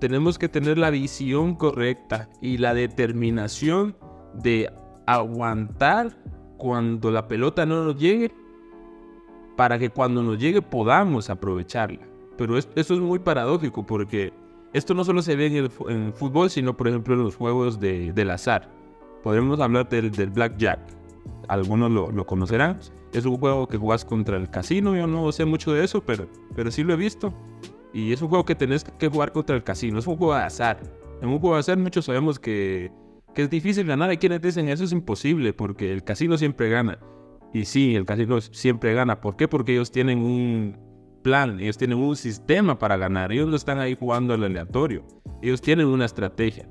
Tenemos 0.00 0.40
que 0.40 0.48
tener 0.48 0.76
la 0.76 0.90
visión 0.90 1.54
correcta 1.54 2.28
y 2.40 2.58
la 2.58 2.74
determinación 2.74 3.96
de 4.34 4.68
aguantar 5.06 6.16
cuando 6.58 7.12
la 7.12 7.28
pelota 7.28 7.64
no 7.64 7.84
nos 7.84 7.96
llegue 7.96 8.32
para 9.56 9.78
que 9.78 9.90
cuando 9.90 10.20
nos 10.24 10.36
llegue 10.38 10.62
podamos 10.62 11.30
aprovecharla. 11.30 12.00
Pero 12.36 12.58
es- 12.58 12.68
eso 12.74 12.94
es 12.94 13.00
muy 13.00 13.20
paradójico 13.20 13.86
porque 13.86 14.32
esto 14.72 14.92
no 14.92 15.04
solo 15.04 15.22
se 15.22 15.36
ve 15.36 15.46
en 15.46 15.56
el, 15.56 16.12
fútbol, 16.12 16.50
sino 16.50 16.76
por 16.76 16.88
ejemplo 16.88 17.14
en 17.14 17.22
los 17.22 17.36
juegos 17.36 17.78
de- 17.78 18.12
del 18.12 18.30
azar. 18.32 18.68
Podemos 19.22 19.60
hablar 19.60 19.88
del 19.88 20.10
blackjack. 20.30 20.80
Algunos 21.48 21.90
lo, 21.90 22.10
lo 22.10 22.26
conocerán. 22.26 22.78
Es 23.12 23.24
un 23.24 23.36
juego 23.38 23.68
que 23.68 23.76
jugás 23.76 24.04
contra 24.04 24.36
el 24.36 24.48
casino. 24.50 24.96
Yo 24.96 25.06
no 25.06 25.30
sé 25.32 25.44
mucho 25.44 25.72
de 25.72 25.84
eso, 25.84 26.02
pero, 26.02 26.28
pero 26.54 26.70
sí 26.70 26.82
lo 26.82 26.94
he 26.94 26.96
visto. 26.96 27.32
Y 27.92 28.12
es 28.12 28.22
un 28.22 28.28
juego 28.28 28.44
que 28.44 28.54
tenés 28.54 28.84
que 28.84 29.08
jugar 29.08 29.32
contra 29.32 29.54
el 29.54 29.62
casino. 29.62 29.98
Es 29.98 30.06
un 30.06 30.16
juego 30.16 30.34
de 30.34 30.42
azar. 30.42 30.80
En 31.20 31.28
un 31.28 31.38
juego 31.38 31.56
de 31.56 31.60
azar 31.60 31.78
muchos 31.78 32.06
sabemos 32.06 32.38
que, 32.38 32.90
que 33.34 33.42
es 33.42 33.50
difícil 33.50 33.86
ganar. 33.86 34.10
Hay 34.10 34.16
quienes 34.16 34.40
dicen 34.40 34.68
eso 34.68 34.84
es 34.84 34.92
imposible 34.92 35.52
porque 35.52 35.92
el 35.92 36.02
casino 36.02 36.38
siempre 36.38 36.70
gana. 36.70 36.98
Y 37.52 37.66
sí, 37.66 37.94
el 37.94 38.06
casino 38.06 38.40
siempre 38.40 38.94
gana. 38.94 39.20
¿Por 39.20 39.36
qué? 39.36 39.46
Porque 39.46 39.72
ellos 39.72 39.92
tienen 39.92 40.18
un 40.18 40.76
plan, 41.22 41.60
ellos 41.60 41.76
tienen 41.76 41.98
un 41.98 42.16
sistema 42.16 42.78
para 42.78 42.96
ganar. 42.96 43.30
Ellos 43.30 43.48
no 43.48 43.56
están 43.56 43.78
ahí 43.78 43.94
jugando 43.98 44.34
al 44.34 44.44
aleatorio. 44.44 45.04
Ellos 45.42 45.60
tienen 45.60 45.86
una 45.86 46.06
estrategia. 46.06 46.68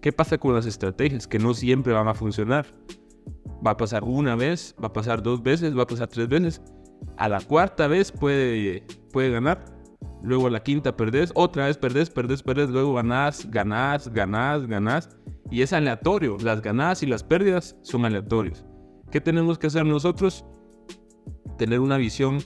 ¿Qué 0.00 0.12
pasa 0.12 0.38
con 0.38 0.54
las 0.54 0.66
estrategias? 0.66 1.26
Que 1.26 1.38
no 1.38 1.54
siempre 1.54 1.92
van 1.92 2.08
a 2.08 2.14
funcionar. 2.14 2.66
Va 3.66 3.72
a 3.72 3.76
pasar 3.76 4.04
una 4.04 4.36
vez, 4.36 4.74
va 4.82 4.88
a 4.88 4.92
pasar 4.92 5.22
dos 5.22 5.42
veces, 5.42 5.76
va 5.76 5.82
a 5.82 5.86
pasar 5.86 6.08
tres 6.08 6.28
veces. 6.28 6.62
A 7.16 7.28
la 7.28 7.40
cuarta 7.40 7.86
vez 7.86 8.12
puede, 8.12 8.84
puede 9.12 9.30
ganar. 9.30 9.64
Luego 10.22 10.48
a 10.48 10.50
la 10.50 10.62
quinta 10.62 10.96
perdés, 10.96 11.30
otra 11.34 11.66
vez 11.66 11.76
perdés, 11.76 12.10
perdés, 12.10 12.42
perdés. 12.42 12.70
Luego 12.70 12.94
ganás, 12.94 13.48
ganás, 13.50 14.08
ganás, 14.08 14.66
ganás. 14.66 15.08
Y 15.50 15.62
es 15.62 15.72
aleatorio. 15.72 16.36
Las 16.42 16.60
ganadas 16.60 17.02
y 17.02 17.06
las 17.06 17.22
pérdidas 17.22 17.76
son 17.82 18.04
aleatorios. 18.04 18.64
¿Qué 19.10 19.20
tenemos 19.20 19.58
que 19.58 19.68
hacer 19.68 19.86
nosotros? 19.86 20.44
Tener 21.56 21.80
una 21.80 21.96
visión 21.96 22.38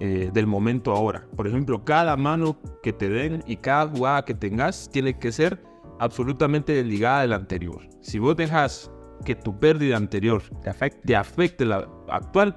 eh, 0.00 0.30
del 0.32 0.46
momento 0.46 0.92
ahora. 0.92 1.26
Por 1.36 1.46
ejemplo, 1.46 1.84
cada 1.84 2.16
mano 2.16 2.58
que 2.82 2.92
te 2.92 3.08
den 3.08 3.42
y 3.46 3.56
cada 3.56 3.88
jugada 3.88 4.24
que 4.24 4.34
tengas 4.34 4.88
tiene 4.90 5.18
que 5.18 5.32
ser 5.32 5.62
absolutamente 5.98 6.82
ligada 6.82 7.20
a 7.20 7.26
la 7.26 7.36
anterior. 7.36 7.80
Si 8.00 8.18
vos 8.18 8.36
dejas 8.36 8.90
que 9.24 9.34
tu 9.34 9.58
pérdida 9.58 9.96
anterior 9.96 10.42
te 10.62 10.70
afecte, 10.70 11.00
te 11.06 11.16
afecte 11.16 11.64
la 11.64 11.88
actual, 12.08 12.56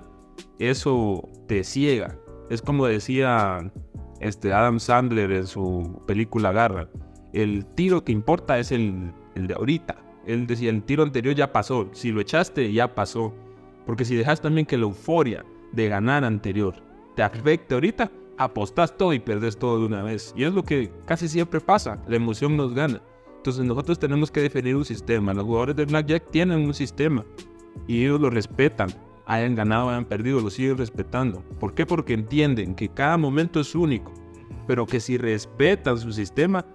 eso 0.59 1.27
te 1.47 1.63
ciega. 1.63 2.17
Es 2.49 2.61
como 2.61 2.87
decía 2.87 3.71
este 4.19 4.53
Adam 4.53 4.79
Sandler 4.79 5.31
en 5.31 5.47
su 5.47 6.01
película 6.07 6.51
Garra. 6.51 6.89
El 7.33 7.65
tiro 7.65 8.03
que 8.03 8.11
importa 8.11 8.57
es 8.57 8.71
el, 8.71 9.13
el 9.35 9.47
de 9.47 9.53
ahorita. 9.53 9.95
Él 10.25 10.45
decía, 10.47 10.69
el 10.69 10.83
tiro 10.83 11.03
anterior 11.03 11.35
ya 11.35 11.51
pasó. 11.51 11.89
Si 11.93 12.11
lo 12.11 12.19
echaste, 12.19 12.71
ya 12.71 12.93
pasó. 12.93 13.33
Porque 13.85 14.05
si 14.05 14.15
dejas 14.15 14.41
también 14.41 14.65
que 14.65 14.77
la 14.77 14.83
euforia 14.83 15.45
de 15.71 15.87
ganar 15.87 16.25
anterior 16.25 16.75
te 17.15 17.23
afecte 17.23 17.73
ahorita, 17.73 18.11
apostás 18.37 18.97
todo 18.97 19.13
y 19.13 19.19
perdés 19.19 19.57
todo 19.57 19.79
de 19.79 19.85
una 19.85 20.03
vez. 20.03 20.33
Y 20.35 20.43
es 20.43 20.53
lo 20.53 20.63
que 20.63 20.91
casi 21.05 21.27
siempre 21.27 21.61
pasa. 21.61 22.01
La 22.07 22.17
emoción 22.17 22.57
nos 22.57 22.73
gana. 22.73 23.01
Entonces 23.47 23.65
nosotros 23.65 23.97
tenemos 23.97 24.29
que 24.29 24.41
definir 24.41 24.75
un 24.75 24.83
sistema. 24.83 25.33
Los 25.33 25.45
jugadores 25.45 25.77
de 25.77 25.85
Blackjack 25.85 26.31
tienen 26.31 26.65
un 26.65 26.73
sistema 26.73 27.23
y 27.87 28.03
ellos 28.03 28.19
lo 28.19 28.29
respetan. 28.29 28.89
hayan 29.25 29.55
ganado 29.55 29.87
hayan 29.87 30.03
perdido, 30.03 30.41
lo 30.41 30.49
siguen 30.49 30.77
respetando. 30.77 31.41
¿Por 31.57 31.73
qué? 31.73 31.85
Porque 31.85 32.13
entienden 32.13 32.75
que 32.75 32.89
cada 32.89 33.15
momento 33.15 33.61
es 33.61 33.73
único, 33.73 34.13
pero 34.67 34.85
que 34.85 34.99
si 34.99 35.17
respetan 35.17 35.97
su 35.97 36.11
sistema, 36.11 36.65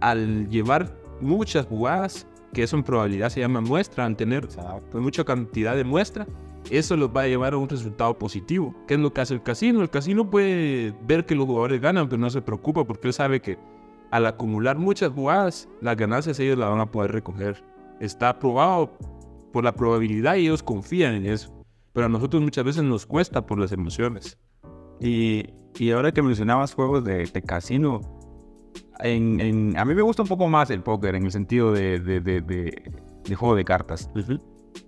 al 0.00 0.48
llevar 0.48 0.98
muchas 1.20 1.66
jugadas, 1.66 2.26
que 2.54 2.62
eso 2.62 2.78
en 2.78 2.84
probabilidad 2.84 3.28
se 3.28 3.40
llama 3.40 3.60
muestra, 3.60 4.06
al 4.06 4.16
tener 4.16 4.48
pues, 4.90 5.04
mucha 5.04 5.24
cantidad 5.24 5.76
de 5.76 5.84
muestra, 5.84 6.26
eso 6.70 6.96
los 6.96 7.10
va 7.10 7.22
a 7.22 7.26
llevar 7.26 7.52
a 7.52 7.58
un 7.58 7.68
resultado 7.68 8.18
positivo. 8.18 8.74
¿Qué 8.88 8.94
es 8.94 9.00
lo 9.00 9.12
que 9.12 9.20
hace 9.20 9.34
el 9.34 9.42
casino? 9.42 9.82
El 9.82 9.90
casino 9.90 10.30
puede 10.30 10.94
ver 11.06 11.26
que 11.26 11.34
los 11.34 11.44
jugadores 11.44 11.82
ganan, 11.82 12.08
pero 12.08 12.18
no 12.18 12.30
se 12.30 12.40
preocupa 12.40 12.82
porque 12.84 13.08
él 13.08 13.12
sabe 13.12 13.42
que 13.42 13.58
al 14.14 14.26
acumular 14.26 14.78
muchas 14.78 15.10
jugadas, 15.10 15.68
las 15.80 15.96
ganancias 15.96 16.38
ellos 16.38 16.56
las 16.56 16.70
van 16.70 16.78
a 16.78 16.86
poder 16.90 17.10
recoger. 17.10 17.64
Está 17.98 18.38
probado 18.38 18.96
por 19.52 19.64
la 19.64 19.72
probabilidad 19.72 20.36
y 20.36 20.42
ellos 20.46 20.62
confían 20.62 21.14
en 21.14 21.26
eso. 21.26 21.52
Pero 21.92 22.06
a 22.06 22.08
nosotros 22.08 22.40
muchas 22.40 22.64
veces 22.64 22.84
nos 22.84 23.06
cuesta 23.06 23.44
por 23.44 23.58
las 23.58 23.72
emociones. 23.72 24.38
Y, 25.00 25.46
y 25.80 25.90
ahora 25.90 26.12
que 26.12 26.22
mencionabas 26.22 26.74
juegos 26.74 27.02
de, 27.02 27.26
de 27.26 27.42
casino, 27.42 28.00
en, 29.00 29.40
en- 29.40 29.76
a 29.76 29.84
mí 29.84 29.94
me 29.96 30.02
gusta 30.02 30.22
un 30.22 30.28
poco 30.28 30.46
más 30.46 30.70
el 30.70 30.80
póker 30.80 31.16
en 31.16 31.24
el 31.24 31.32
sentido 31.32 31.72
de, 31.72 31.98
de, 31.98 32.20
de, 32.20 32.40
de- 32.40 32.92
de 33.24 33.34
juego 33.34 33.56
de 33.56 33.64
cartas. 33.64 34.08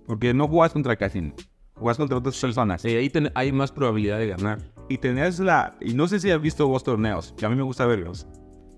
Porque 0.05 0.33
no 0.33 0.47
juegas 0.47 0.71
contra 0.71 0.93
el 0.93 0.97
casino, 0.97 1.33
juegas 1.75 1.97
contra 1.97 2.17
otras 2.17 2.39
personas. 2.39 2.81
Sí, 2.81 2.95
ahí 2.95 3.09
ten- 3.09 3.31
hay 3.35 3.51
más 3.51 3.73
probabilidad 3.73 4.19
de 4.19 4.27
ganar. 4.27 4.59
Y 4.87 4.99
tenés 4.99 5.39
la... 5.39 5.75
Y 5.81 5.93
no 5.95 6.07
sé 6.07 6.21
si 6.21 6.31
has 6.31 6.41
visto 6.41 6.65
vos 6.65 6.81
torneos, 6.85 7.33
que 7.37 7.45
a 7.45 7.49
mí 7.49 7.57
me 7.57 7.63
gusta 7.63 7.85
verlos. 7.85 8.25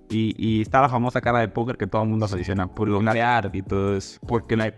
Y, 0.10 0.34
y 0.38 0.62
está 0.62 0.82
la 0.82 0.90
famosa 0.90 1.22
cara 1.22 1.40
de 1.40 1.48
póker 1.50 1.78
que 1.78 1.86
todo 1.88 2.02
el 2.04 2.10
mundo 2.10 2.26
aficionado 2.26 2.74
por 2.74 2.92
ganar 3.04 3.52
y 3.54 3.62
todo 3.62 3.96
eso. 3.96 4.20
porque 4.28 4.56
la- 4.58 4.74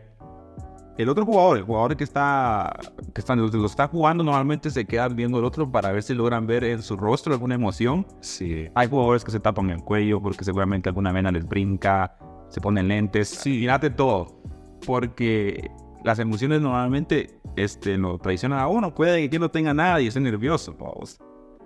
el 0.97 1.07
otro 1.09 1.25
jugador, 1.25 1.57
el 1.57 1.63
jugador 1.63 1.95
que 1.95 2.03
está, 2.03 2.71
que 3.13 3.21
está, 3.21 3.35
lo 3.35 3.65
está 3.65 3.87
jugando, 3.87 4.23
normalmente 4.23 4.69
se 4.69 4.85
quedan 4.85 5.15
viendo 5.15 5.39
el 5.39 5.45
otro 5.45 5.71
para 5.71 5.91
ver 5.91 6.03
si 6.03 6.13
logran 6.13 6.45
ver 6.45 6.63
en 6.65 6.81
su 6.83 6.95
rostro 6.97 7.33
alguna 7.33 7.55
emoción. 7.55 8.05
Sí. 8.19 8.67
Hay 8.75 8.87
jugadores 8.89 9.23
que 9.23 9.31
se 9.31 9.39
tapan 9.39 9.69
el 9.71 9.81
cuello 9.81 10.21
porque 10.21 10.43
seguramente 10.43 10.89
alguna 10.89 11.11
vena 11.13 11.31
les 11.31 11.47
brinca, 11.47 12.17
se 12.49 12.59
ponen 12.61 12.89
lentes. 12.89 13.29
Sí. 13.29 13.51
Mirate 13.61 13.89
todo. 13.89 14.41
Porque 14.85 15.71
las 16.03 16.19
emociones 16.19 16.61
normalmente 16.61 17.39
este, 17.55 17.97
lo 17.97 18.19
traicionan 18.19 18.59
a 18.59 18.67
uno. 18.67 18.93
Puede 18.93 19.27
que 19.29 19.39
no 19.39 19.49
tenga 19.49 19.73
nada 19.73 20.01
y 20.01 20.07
esté 20.07 20.19
nervioso. 20.19 20.75
vamos. 20.77 21.19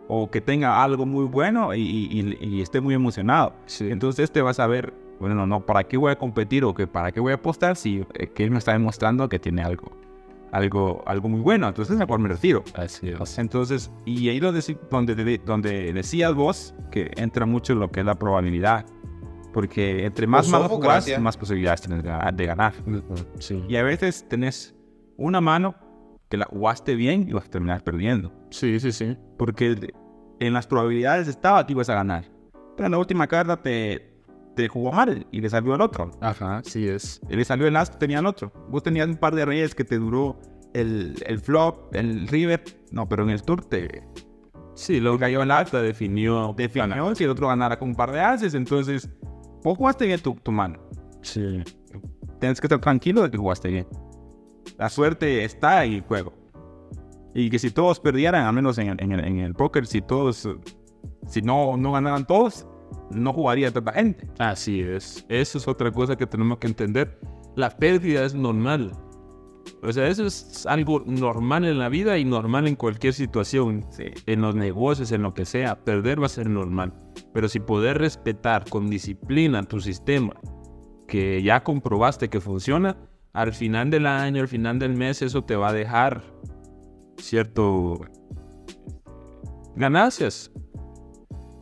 O 0.07 0.29
que 0.29 0.39
tenga 0.41 0.83
algo 0.83 1.05
muy 1.05 1.25
bueno 1.25 1.74
y, 1.74 1.79
y- 1.81 2.38
y- 2.39 2.62
esté 2.62 2.79
muy 2.81 2.93
emocionado. 2.93 3.53
Sí. 3.65 3.89
Entonces 3.89 4.25
este 4.25 4.41
va 4.41 4.51
a 4.51 4.53
saber, 4.53 4.93
bueno, 5.19 5.47
no, 5.47 5.65
¿para 5.65 5.83
qué 5.85 5.97
voy 5.97 6.12
a 6.12 6.17
competir 6.17 6.63
o 6.63 6.74
que 6.75 6.85
para 6.88 7.12
qué 7.12 7.19
voy 7.19 7.31
a 7.31 7.35
apostar 7.35 7.75
si 7.75 8.03
eh, 8.13 8.27
que 8.27 8.43
él 8.43 8.51
me 8.51 8.59
está 8.59 8.74
demostrando 8.74 9.27
que 9.29 9.39
tiene 9.39 9.63
algo, 9.63 9.91
algo, 10.51 11.03
algo 11.07 11.27
muy 11.29 11.39
bueno? 11.39 11.67
Entonces 11.67 11.97
mejor 11.97 12.19
me 12.19 12.29
retiro. 12.29 12.63
Así 12.75 13.09
es. 13.09 13.38
Entonces, 13.39 13.91
y 14.05 14.29
ahí 14.29 14.39
donde, 14.39 14.62
donde, 14.91 15.15
de- 15.15 15.41
donde 15.43 15.91
decías 15.93 16.33
vos 16.35 16.75
que 16.91 17.09
entra 17.15 17.45
mucho 17.47 17.74
lo 17.74 17.89
que 17.91 18.01
es 18.01 18.05
la 18.05 18.15
probabilidad. 18.15 18.85
Porque 19.53 20.05
entre 20.05 20.27
más 20.27 20.50
manos 20.50 20.67
jugás, 20.67 20.97
Osofocracia. 20.97 21.19
más 21.19 21.38
posibilidades 21.38 21.81
tienes 21.81 22.03
de 22.03 22.09
ganar- 22.09 22.33
de 22.33 22.45
ganar. 22.45 22.74
Sí. 23.39 23.63
Y 23.69 23.77
a 23.77 23.83
veces 23.83 24.27
tenés 24.27 24.75
una 25.17 25.39
mano 25.39 25.75
que 26.29 26.38
la 26.38 26.46
jugaste 26.46 26.96
bien 26.96 27.27
y 27.29 27.34
vas 27.34 27.46
a 27.46 27.50
terminar 27.50 27.84
perdiendo. 27.84 28.32
Sí, 28.51 28.79
sí, 28.79 28.91
sí. 28.91 29.17
Porque 29.38 29.94
en 30.39 30.53
las 30.53 30.67
probabilidades 30.67 31.27
estaba 31.27 31.65
que 31.65 31.74
ibas 31.74 31.89
a 31.89 31.96
ganar. 31.96 32.25
Pero 32.75 32.88
en 32.88 32.91
la 32.91 32.98
última 32.98 33.27
carta 33.27 33.62
te, 33.62 34.12
te 34.55 34.67
jugó 34.67 34.91
mal 34.91 35.27
y 35.32 35.41
le 35.41 35.50
salió 35.50 35.74
al 35.74 35.82
otro. 35.82 36.12
Ajá, 36.22 36.62
sí 36.63 36.88
es. 36.88 37.22
Y 37.29 37.36
le 37.36 37.46
salió 37.46 37.67
el 37.67 37.75
as, 37.75 37.98
tenía 37.98 38.20
el 38.20 38.25
otro. 38.25 38.51
Vos 38.70 38.84
tenías 38.84 39.08
un 39.08 39.17
par 39.17 39.36
de 39.36 39.46
reyes 39.46 39.75
que 39.75 39.84
te 39.86 39.98
duró 39.98 40.39
el, 40.74 41.15
el 41.25 41.39
flop, 41.39 41.96
el 41.96 42.27
river. 42.27 42.63
No, 42.91 43.08
pero 43.08 43.24
en 43.24 43.29
el 43.29 43.41
tour 43.44 43.63
te 43.65 44.03
Sí, 44.74 45.00
lo 45.00 45.17
cayó 45.17 45.41
el 45.41 45.51
as, 45.51 45.72
que 45.72 45.77
definió. 45.77 46.53
definió 46.58 47.15
si 47.15 47.24
el 47.24 47.29
otro 47.29 47.48
ganara 47.48 47.79
con 47.79 47.89
un 47.89 47.96
par 47.96 48.12
de 48.12 48.20
ases. 48.20 48.53
Entonces, 48.55 49.10
vos 49.63 49.77
jugaste 49.77 50.05
bien 50.05 50.20
tu, 50.20 50.34
tu 50.36 50.51
mano. 50.51 50.79
Sí. 51.22 51.63
Tienes 52.41 52.60
que 52.60 52.67
estar 52.67 52.82
tranquilo 52.82 53.22
de 53.24 53.32
que 53.32 53.38
jugaste 53.38 53.70
bien. 53.70 53.88
La 54.77 54.89
suerte 54.89 55.43
está 55.43 55.86
en 55.86 55.93
el 55.93 56.01
juego. 56.01 56.34
Y 57.34 57.50
que 57.50 57.60
si 57.60 57.72
todos 57.72 58.00
perdieran, 58.00 58.45
al 58.45 58.53
menos 58.53 58.77
en 58.77 58.89
el, 58.89 59.03
en 59.03 59.12
el, 59.12 59.25
en 59.25 59.39
el 59.39 59.53
póker, 59.53 59.86
si 59.86 60.01
todos, 60.01 60.48
si 61.27 61.41
no, 61.41 61.75
no 61.75 61.91
ganaran 61.91 62.25
todos, 62.25 62.65
no 63.12 63.34
jugaría 63.34 63.72
tanta 63.72 63.93
gente. 63.93 64.27
Así 64.39 64.81
es. 64.81 65.25
Eso 65.29 65.57
es 65.57 65.68
otra 65.68 65.92
cosa 65.92 66.16
que 66.16 66.25
tenemos 66.25 66.57
que 66.59 66.68
entender. 66.68 67.20
La 67.55 67.70
pérdida 67.70 68.24
es 68.24 68.33
normal. 68.33 68.92
O 69.81 69.92
sea, 69.92 70.07
eso 70.07 70.25
es 70.25 70.66
algo 70.66 71.03
normal 71.05 71.66
en 71.66 71.79
la 71.79 71.90
vida 71.90 72.18
y 72.18 72.25
normal 72.25 72.68
en 72.68 72.75
cualquier 72.75 73.13
situación. 73.13 73.85
Sí. 73.92 74.05
En 74.25 74.42
los 74.42 74.55
negocios, 74.55 75.11
en 75.11 75.22
lo 75.22 75.33
que 75.33 75.46
sea. 75.46 75.83
Perder 75.83 76.22
va 76.22 76.27
a 76.27 76.29
ser 76.29 76.50
normal. 76.50 76.94
Pero 77.33 77.48
si 77.48 77.59
poder 77.59 77.98
respetar 77.98 78.66
con 78.70 78.90
disciplina 78.90 79.63
tu 79.63 79.79
sistema, 79.79 80.33
que 81.07 81.42
ya 81.44 81.63
comprobaste 81.63 82.29
que 82.29 82.42
funciona, 82.42 82.98
al 83.35 83.53
final 83.53 83.89
del 83.89 84.07
año, 84.07 84.41
al 84.41 84.48
final 84.48 84.79
del 84.79 84.95
mes, 84.95 85.21
eso 85.21 85.43
te 85.43 85.55
va 85.55 85.69
a 85.69 85.74
dejar 85.74 86.24
cierto 87.17 88.00
ganancias. 89.75 90.51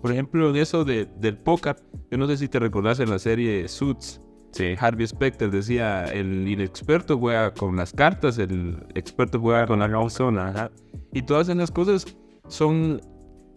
Por 0.02 0.12
ejemplo, 0.12 0.52
en 0.52 0.56
eso 0.58 0.86
de, 0.86 1.08
del 1.18 1.38
póker, 1.38 1.76
yo 2.12 2.18
no 2.18 2.28
sé 2.28 2.38
si 2.38 2.48
te 2.48 2.60
recordás 2.60 3.00
en 3.00 3.10
la 3.10 3.20
serie 3.20 3.68
Suits, 3.68 4.22
Sí. 4.52 4.76
Harvey 4.80 5.08
Specter 5.08 5.50
decía, 5.50 6.06
el 6.06 6.48
inexperto 6.48 7.18
juega 7.18 7.52
con 7.56 7.76
las 7.76 7.92
cartas, 7.92 8.38
el 8.38 8.86
experto 8.94 9.40
juega 9.40 9.66
con 9.66 9.80
la 9.80 9.88
persona. 9.88 10.70
Y 11.12 11.24
todas 11.24 11.50
esas 11.50 11.72
cosas 11.72 12.06
son 12.48 13.02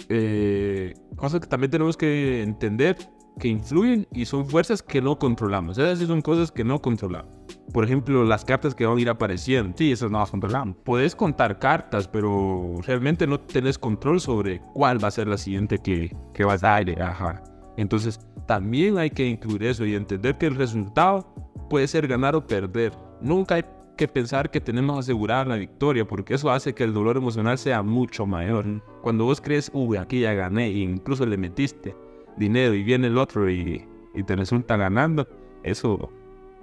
eh, 0.09 0.95
cosas 1.17 1.41
que 1.41 1.49
también 1.49 1.71
tenemos 1.71 1.99
que 1.99 2.43
entender 2.43 2.97
que 3.39 3.49
influyen 3.49 4.07
y 4.13 4.25
son 4.25 4.47
fuerzas 4.47 4.83
que 4.83 5.03
no 5.03 5.19
controlamos. 5.19 5.79
Esas 5.79 5.99
sí 5.99 6.07
son 6.07 6.23
cosas 6.23 6.51
que 6.51 6.65
no 6.65 6.81
controlamos. 6.81 7.31
Por 7.73 7.85
ejemplo, 7.85 8.25
las 8.25 8.45
cartas 8.45 8.75
que 8.75 8.87
van 8.87 8.97
a 8.97 9.01
ir 9.01 9.11
apareciendo. 9.11 9.75
Sí, 9.77 9.93
eso 9.93 10.09
no 10.09 10.19
las 10.19 10.31
controlamos. 10.31 10.77
Puedes 10.85 11.15
contar 11.15 11.59
cartas, 11.59 12.09
pero 12.09 12.77
realmente 12.87 13.27
no 13.27 13.39
tenés 13.41 13.79
control 13.79 14.21
sobre 14.21 14.61
cuál 14.73 15.03
va 15.03 15.09
a 15.09 15.11
ser 15.11 15.29
la 15.29 15.37
siguiente 15.37 15.79
que, 15.79 16.17
que 16.33 16.45
vas 16.45 16.65
a 16.65 16.69
dar. 16.69 17.03
Ajá. 17.03 17.43
Entonces, 17.77 18.19
también 18.47 18.97
hay 18.97 19.11
que 19.11 19.27
incluir 19.27 19.65
eso 19.65 19.85
y 19.85 19.95
entender 19.95 20.39
que 20.39 20.47
el 20.47 20.55
resultado 20.55 21.35
puede 21.69 21.87
ser 21.89 22.09
ganar 22.09 22.35
o 22.35 22.47
perder. 22.47 22.93
Nunca 23.21 23.57
hay 23.57 23.65
que 23.99 24.09
pensar 24.09 24.51
que 24.51 24.61
tenemos 24.61 24.99
asegurada 24.99 25.45
la 25.45 25.57
victoria, 25.57 26.07
porque 26.07 26.35
eso 26.35 26.51
hace 26.51 26.75
que 26.75 26.85
el 26.85 26.95
dolor 26.95 27.17
emocional 27.17 27.59
sea 27.59 27.83
mucho 27.83 28.25
mayor. 28.27 28.83
Cuando 29.03 29.25
vos 29.25 29.41
crees, 29.41 29.71
uy, 29.75 29.97
aquí 29.97 30.21
ya 30.21 30.33
gané, 30.33 30.67
e 30.67 30.79
incluso 30.79 31.27
le 31.27 31.37
metiste 31.37 31.95
dinero 32.37 32.75
y 32.75 32.83
viene 32.83 33.07
el 33.09 33.19
otro 33.19 33.51
y, 33.51 33.87
y 34.15 34.23
te 34.23 34.37
resulta 34.37 34.77
ganando, 34.77 35.27
eso 35.63 36.11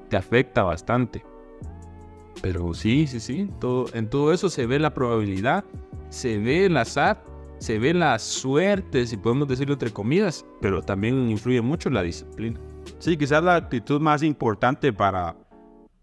te 0.10 0.18
afecta 0.18 0.64
bastante. 0.64 1.24
Pero 2.42 2.74
sí, 2.74 3.08
sí, 3.08 3.20
sí. 3.20 3.50
Todo, 3.60 3.86
en 3.94 4.10
todo 4.10 4.34
eso 4.34 4.50
se 4.50 4.66
ve 4.66 4.80
la 4.80 4.94
probabilidad, 4.94 5.64
se 6.10 6.38
ve 6.38 6.66
el 6.66 6.78
azar, 6.78 7.24
se 7.60 7.80
ve 7.80 7.94
la 7.94 8.20
suerte, 8.20 9.06
si 9.08 9.18
podemos 9.18 9.48
decirlo 9.48 9.74
entre 9.74 9.92
comillas, 9.92 10.46
pero 10.62 10.82
también 10.82 11.30
influye 11.30 11.62
mucho 11.62 11.90
la 11.90 12.02
disciplina. 12.02 12.60
Sí, 13.00 13.18
quizás 13.18 13.44
la 13.44 13.56
actitud 13.56 14.02
más 14.02 14.24
importante 14.24 14.92
para, 14.92 15.38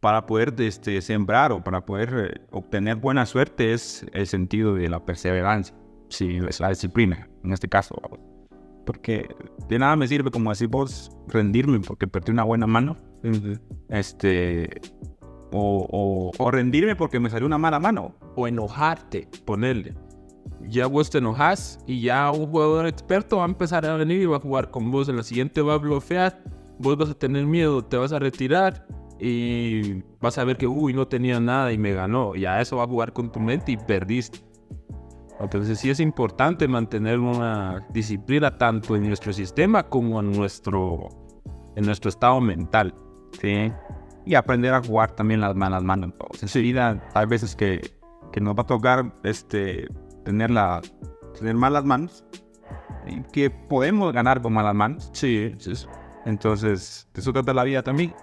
para 0.01 0.25
poder 0.25 0.55
este, 0.59 1.03
sembrar 1.03 1.53
o 1.53 1.63
para 1.63 1.85
poder 1.85 2.31
eh, 2.33 2.41
obtener 2.51 2.97
buena 2.97 3.27
suerte 3.27 3.75
es 3.75 4.07
el 4.13 4.27
sentido 4.27 4.75
de 4.75 4.89
la 4.89 5.05
perseverancia. 5.05 5.77
Sí, 6.09 6.39
es 6.49 6.59
la 6.61 6.71
disciplina, 6.71 7.29
en 7.45 7.53
este 7.53 7.69
caso. 7.69 8.01
Porque 8.91 9.29
de 9.69 9.79
nada 9.79 9.95
me 9.95 10.09
sirve, 10.09 10.33
como 10.33 10.51
decir 10.51 10.67
vos, 10.67 11.13
rendirme 11.29 11.79
porque 11.79 12.09
perdí 12.09 12.33
una 12.33 12.43
buena 12.43 12.67
mano. 12.67 12.97
Este. 13.89 14.81
O, 15.53 15.87
o- 15.91 16.31
o 16.45 16.51
rendirme 16.51 16.97
porque 16.97 17.21
me 17.21 17.31
salió 17.31 17.47
una 17.47 17.59
mala 17.59 17.79
mano. 17.79 18.17
O 18.35 18.49
enojarte, 18.49 19.29
ponerle. 19.45 19.95
Ya 20.69 20.87
vos 20.89 21.09
te 21.09 21.19
enojas 21.19 21.79
y 21.87 22.01
ya 22.01 22.31
un 22.33 22.47
jugador 22.47 22.87
experto 22.87 23.37
va 23.37 23.45
a 23.45 23.47
empezar 23.49 23.87
a 23.87 23.95
venir 23.97 24.23
y 24.23 24.27
va 24.27 24.39
a 24.39 24.41
jugar 24.41 24.71
con 24.73 24.91
vos. 24.91 25.09
En 25.09 25.17
la 25.17 25.23
siguiente 25.23 25.63
va 25.63 25.75
a 25.75 25.79
bloquear, 25.79 26.43
vos 26.81 26.97
vas 26.97 27.11
a 27.11 27.15
tener 27.15 27.47
miedo, 27.47 27.85
te 27.85 27.97
vas 27.97 28.13
a 28.13 28.19
retirar 28.19 28.87
y 29.21 30.03
vas 30.21 30.37
a 30.39 30.45
ver 30.45 30.57
que, 30.57 30.67
uy, 30.67 30.95
no 30.95 31.07
tenía 31.07 31.39
nada 31.39 31.73
y 31.73 31.79
me 31.79 31.93
ganó. 31.93 32.35
Y 32.35 32.45
a 32.45 32.61
eso 32.61 32.77
va 32.79 32.85
a 32.85 32.89
jugar 32.89 33.13
con 33.13 33.31
tu 33.31 33.39
mente 33.39 33.71
y 33.73 33.77
perdiste. 33.77 34.41
Entonces 35.41 35.79
sí 35.79 35.89
es 35.91 36.01
importante 36.01 36.69
mantener 36.69 37.19
una 37.19 37.87
disciplina 37.91 38.59
tanto 38.59 38.95
en 38.95 39.09
nuestro 39.09 39.33
sistema 39.33 39.83
como 39.85 40.21
en 40.21 40.33
nuestro, 40.33 41.09
en 41.77 41.87
nuestro 41.87 42.11
estado 42.11 42.41
mental. 42.41 42.95
Sí. 43.41 43.73
Y 44.27 44.35
aprender 44.35 44.75
a 44.75 44.83
jugar 44.83 45.13
también 45.13 45.41
las 45.41 45.57
malas 45.57 45.83
manos. 45.83 46.13
vamos. 46.19 46.43
En 46.43 46.49
su 46.49 46.59
vida 46.59 47.03
hay 47.15 47.27
veces 47.27 47.57
que, 47.57 47.81
que 48.33 48.41
nos 48.41 48.55
va 48.55 48.63
a 48.63 48.67
tocar 48.67 49.15
este, 49.23 49.89
tener, 50.25 50.51
la, 50.51 50.83
tener 51.39 51.55
malas 51.55 51.85
manos. 51.85 52.25
Y 53.07 53.23
que 53.33 53.49
podemos 53.49 54.13
ganar 54.13 54.43
con 54.43 54.53
malas 54.53 54.75
manos. 54.75 55.11
Sí, 55.15 55.55
sí, 55.59 55.75
sí. 55.75 55.87
Entonces, 56.27 57.09
de 57.15 57.23
eso 57.23 57.33
trata 57.33 57.55
la 57.55 57.65
vida 57.65 57.83
también. 57.83 58.15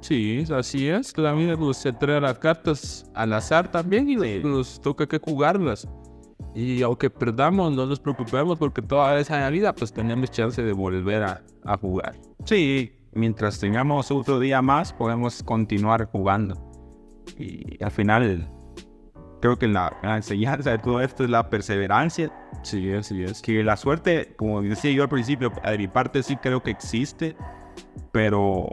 Sí, 0.00 0.44
así 0.54 0.88
es. 0.88 1.18
La 1.18 1.32
vida 1.32 1.56
nos 1.56 1.84
entrega 1.84 2.20
las 2.20 2.38
cartas 2.38 3.10
al 3.12 3.32
azar 3.32 3.70
también 3.72 4.08
y 4.08 4.14
nos, 4.14 4.44
nos 4.44 4.80
toca 4.80 5.06
que 5.08 5.18
jugarlas. 5.18 5.88
Y 6.54 6.82
aunque 6.82 7.10
perdamos, 7.10 7.72
no 7.74 7.86
nos 7.86 8.00
preocupemos 8.00 8.58
porque 8.58 8.82
toda 8.82 9.18
esa 9.20 9.48
vida, 9.50 9.72
pues 9.74 9.92
tenemos 9.92 10.30
chance 10.30 10.62
de 10.62 10.72
volver 10.72 11.22
a, 11.22 11.42
a 11.64 11.76
jugar. 11.78 12.16
Sí, 12.44 12.92
mientras 13.12 13.58
tengamos 13.60 14.10
otro 14.10 14.40
día 14.40 14.62
más, 14.62 14.92
podemos 14.92 15.42
continuar 15.42 16.06
jugando. 16.06 16.56
Y 17.38 17.82
al 17.82 17.90
final, 17.92 18.50
creo 19.40 19.58
que 19.58 19.68
la, 19.68 19.96
la 20.02 20.16
enseñanza 20.16 20.70
de 20.72 20.78
todo 20.78 21.00
esto 21.00 21.24
es 21.24 21.30
la 21.30 21.48
perseverancia. 21.50 22.32
Sí, 22.62 22.92
así 22.92 23.22
es. 23.22 23.42
Que 23.42 23.62
la 23.64 23.76
suerte, 23.76 24.34
como 24.36 24.62
decía 24.62 24.90
yo 24.92 25.02
al 25.04 25.08
principio, 25.08 25.52
de 25.64 25.78
mi 25.78 25.88
parte 25.88 26.22
sí 26.22 26.36
creo 26.36 26.62
que 26.62 26.70
existe, 26.72 27.36
pero 28.12 28.68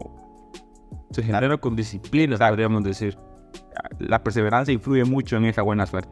Se 1.11 1.23
genera 1.23 1.57
con 1.57 1.75
disciplina, 1.75 2.37
podríamos 2.37 2.83
decir. 2.83 3.17
la 3.99 4.23
perseverancia 4.23 4.73
influye 4.73 5.05
mucho 5.05 5.37
en 5.37 5.45
esa 5.45 5.61
buena 5.61 5.85
suerte. 5.85 6.09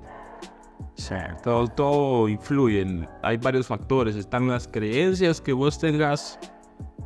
Sí, 0.95 1.15
todo, 1.43 1.67
todo 1.67 2.29
influye. 2.29 2.81
en- 2.81 3.07
Hay 3.21 3.37
varios 3.37 3.67
factores. 3.67 4.15
Están 4.15 4.47
las 4.47 4.67
creencias 4.67 5.41
que 5.41 5.53
vos 5.53 5.77
tengas. 5.79 6.39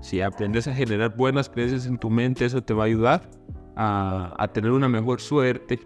Si 0.01 0.21
aprendes 0.21 0.67
a 0.67 0.73
generar 0.73 1.15
buenas 1.15 1.49
creencias 1.49 1.85
en 1.85 1.97
tu 1.97 2.09
mente, 2.09 2.45
eso 2.45 2.61
te 2.63 2.73
va 2.73 2.83
a 2.83 2.85
ayudar 2.85 3.29
a, 3.75 4.33
a 4.37 4.47
tener 4.49 4.71
una 4.71 4.87
mejor 4.87 5.19
suerte. 5.19 5.79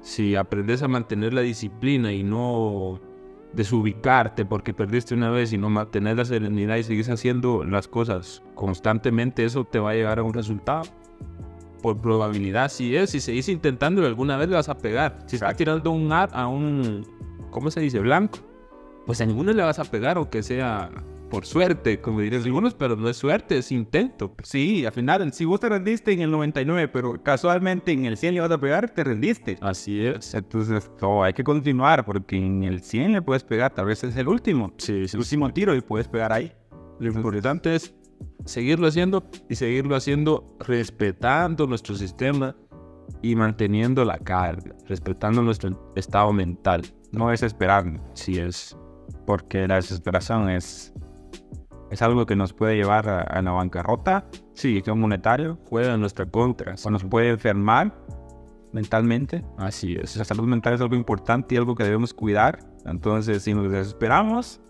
Si 0.00 0.34
aprendes 0.34 0.82
a 0.82 0.88
mantener 0.88 1.32
la 1.34 1.42
disciplina 1.42 2.12
y 2.12 2.22
no 2.22 3.00
desubicarte 3.52 4.44
porque 4.44 4.74
perdiste 4.74 5.14
una 5.14 5.30
vez 5.30 5.52
y 5.52 5.58
no 5.58 5.70
mantener 5.70 6.16
la 6.16 6.24
serenidad 6.24 6.76
y 6.76 6.82
sigues 6.82 7.08
haciendo 7.08 7.64
las 7.64 7.86
cosas 7.88 8.42
constantemente, 8.54 9.44
eso 9.44 9.64
te 9.64 9.78
va 9.78 9.90
a 9.90 9.94
llevar 9.94 10.18
a 10.18 10.22
un 10.22 10.32
resultado. 10.34 10.82
Por 11.82 12.00
probabilidad, 12.00 12.68
si 12.70 12.96
es, 12.96 13.10
si 13.10 13.20
seguís 13.20 13.48
intentándolo 13.48 14.06
alguna 14.08 14.36
vez 14.36 14.48
le 14.48 14.56
vas 14.56 14.68
a 14.68 14.76
pegar. 14.76 15.18
Si 15.26 15.36
estás 15.36 15.56
tirando 15.56 15.90
un 15.92 16.10
ar 16.12 16.30
a 16.32 16.48
un, 16.48 17.06
¿cómo 17.56 17.70
se 17.70 17.80
dice? 17.80 18.00
Blanco, 18.00 18.40
pues 19.06 19.22
a 19.22 19.24
ninguno 19.24 19.50
le 19.50 19.62
vas 19.62 19.78
a 19.78 19.84
pegar, 19.86 20.18
aunque 20.18 20.42
sea 20.42 20.90
por 21.30 21.46
suerte, 21.46 22.02
como 22.02 22.20
dirían 22.20 22.42
algunos, 22.42 22.74
pero 22.74 22.96
no 22.96 23.08
es 23.08 23.16
suerte, 23.16 23.56
es 23.56 23.72
intento. 23.72 24.34
Sí, 24.42 24.84
al 24.84 24.92
final, 24.92 25.32
si 25.32 25.46
vos 25.46 25.58
te 25.58 25.70
rendiste 25.70 26.12
en 26.12 26.20
el 26.20 26.30
99, 26.30 26.88
pero 26.88 27.22
casualmente 27.22 27.92
en 27.92 28.04
el 28.04 28.18
100 28.18 28.34
le 28.34 28.40
vas 28.42 28.50
a 28.50 28.58
pegar, 28.58 28.90
te 28.90 29.02
rendiste. 29.02 29.56
Así 29.62 30.04
es. 30.04 30.34
Entonces, 30.34 30.90
no, 31.00 31.24
hay 31.24 31.32
que 31.32 31.42
continuar, 31.44 32.04
porque 32.04 32.36
en 32.36 32.62
el 32.62 32.82
100 32.82 33.12
le 33.12 33.22
puedes 33.22 33.42
pegar, 33.42 33.72
tal 33.72 33.86
vez 33.86 34.04
es 34.04 34.14
el 34.18 34.28
último. 34.28 34.74
Sí, 34.76 35.04
Es 35.04 35.14
el 35.14 35.20
último 35.20 35.50
tiro 35.50 35.74
y 35.74 35.80
puedes 35.80 36.08
pegar 36.08 36.34
ahí. 36.34 36.52
Lo 37.00 37.10
importante 37.10 37.74
es 37.74 37.94
seguirlo 38.44 38.86
haciendo 38.86 39.24
y 39.48 39.54
seguirlo 39.54 39.96
haciendo 39.96 40.54
respetando 40.60 41.66
nuestro 41.66 41.94
sistema 41.94 42.54
y 43.22 43.36
manteniendo 43.36 44.04
la 44.04 44.18
calma, 44.18 44.74
respetando 44.86 45.42
nuestro 45.42 45.92
estado 45.96 46.32
mental. 46.32 46.82
No 47.12 47.28
desesperarnos, 47.30 48.00
Si 48.14 48.38
es. 48.38 48.76
porque 49.26 49.66
la 49.66 49.76
desesperación 49.76 50.50
es, 50.50 50.92
es 51.90 52.02
algo 52.02 52.26
que 52.26 52.36
nos 52.36 52.52
puede 52.52 52.76
llevar 52.76 53.08
a, 53.08 53.22
a 53.22 53.42
la 53.42 53.52
bancarrota, 53.52 54.26
sí, 54.54 54.82
que 54.82 54.92
monetario, 54.92 55.58
juega 55.68 55.94
en 55.94 56.00
nuestra 56.00 56.26
contra. 56.26 56.74
o 56.84 56.90
nos 56.90 57.04
puede 57.04 57.30
enfermar 57.30 57.94
mentalmente. 58.72 59.44
Así 59.56 59.94
es. 59.94 60.16
La 60.16 60.24
salud 60.24 60.44
mental 60.46 60.74
es 60.74 60.80
algo 60.80 60.94
importante 60.96 61.54
y 61.54 61.58
algo 61.58 61.74
que 61.74 61.84
debemos 61.84 62.12
cuidar. 62.12 62.58
Entonces, 62.84 63.42
si 63.42 63.54
nos 63.54 63.70
desesperamos, 63.70 64.60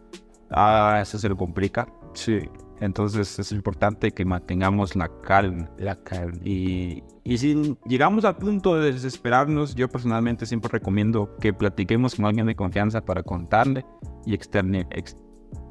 ah, 0.51 0.99
eso 1.03 1.19
se 1.19 1.29
lo 1.29 1.37
complica. 1.37 1.89
Sí. 2.15 2.41
Entonces, 2.81 3.39
es 3.39 3.53
importante 3.53 4.11
que 4.13 4.25
mantengamos 4.25 4.97
la 4.97 5.11
calma. 5.23 5.71
La 5.79 5.97
calma. 5.97 6.39
Y, 6.45 7.03
y 7.25 7.39
si 7.39 7.77
llegamos 7.87 8.25
al 8.25 8.37
punto 8.37 8.77
de 8.77 8.93
desesperarnos, 8.93 9.75
yo 9.75 9.89
personalmente 9.89 10.45
siempre 10.45 10.71
recomiendo 10.71 11.35
que 11.41 11.55
platiquemos 11.55 12.15
con 12.15 12.27
alguien 12.27 12.47
de 12.47 12.55
confianza 12.55 13.05
para 13.05 13.23
contarle 13.23 13.87
y 14.27 14.37
externe- 14.37 14.87
ex- 14.91 15.17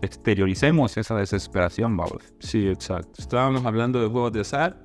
exterioricemos 0.02 0.98
esa 0.98 1.16
desesperación, 1.16 1.96
vamos. 1.96 2.24
Sí, 2.40 2.68
exacto. 2.68 3.12
Estábamos 3.20 3.66
hablando 3.66 4.02
de 4.02 4.08
juegos 4.08 4.32
de 4.34 4.42
azar. 4.42 4.84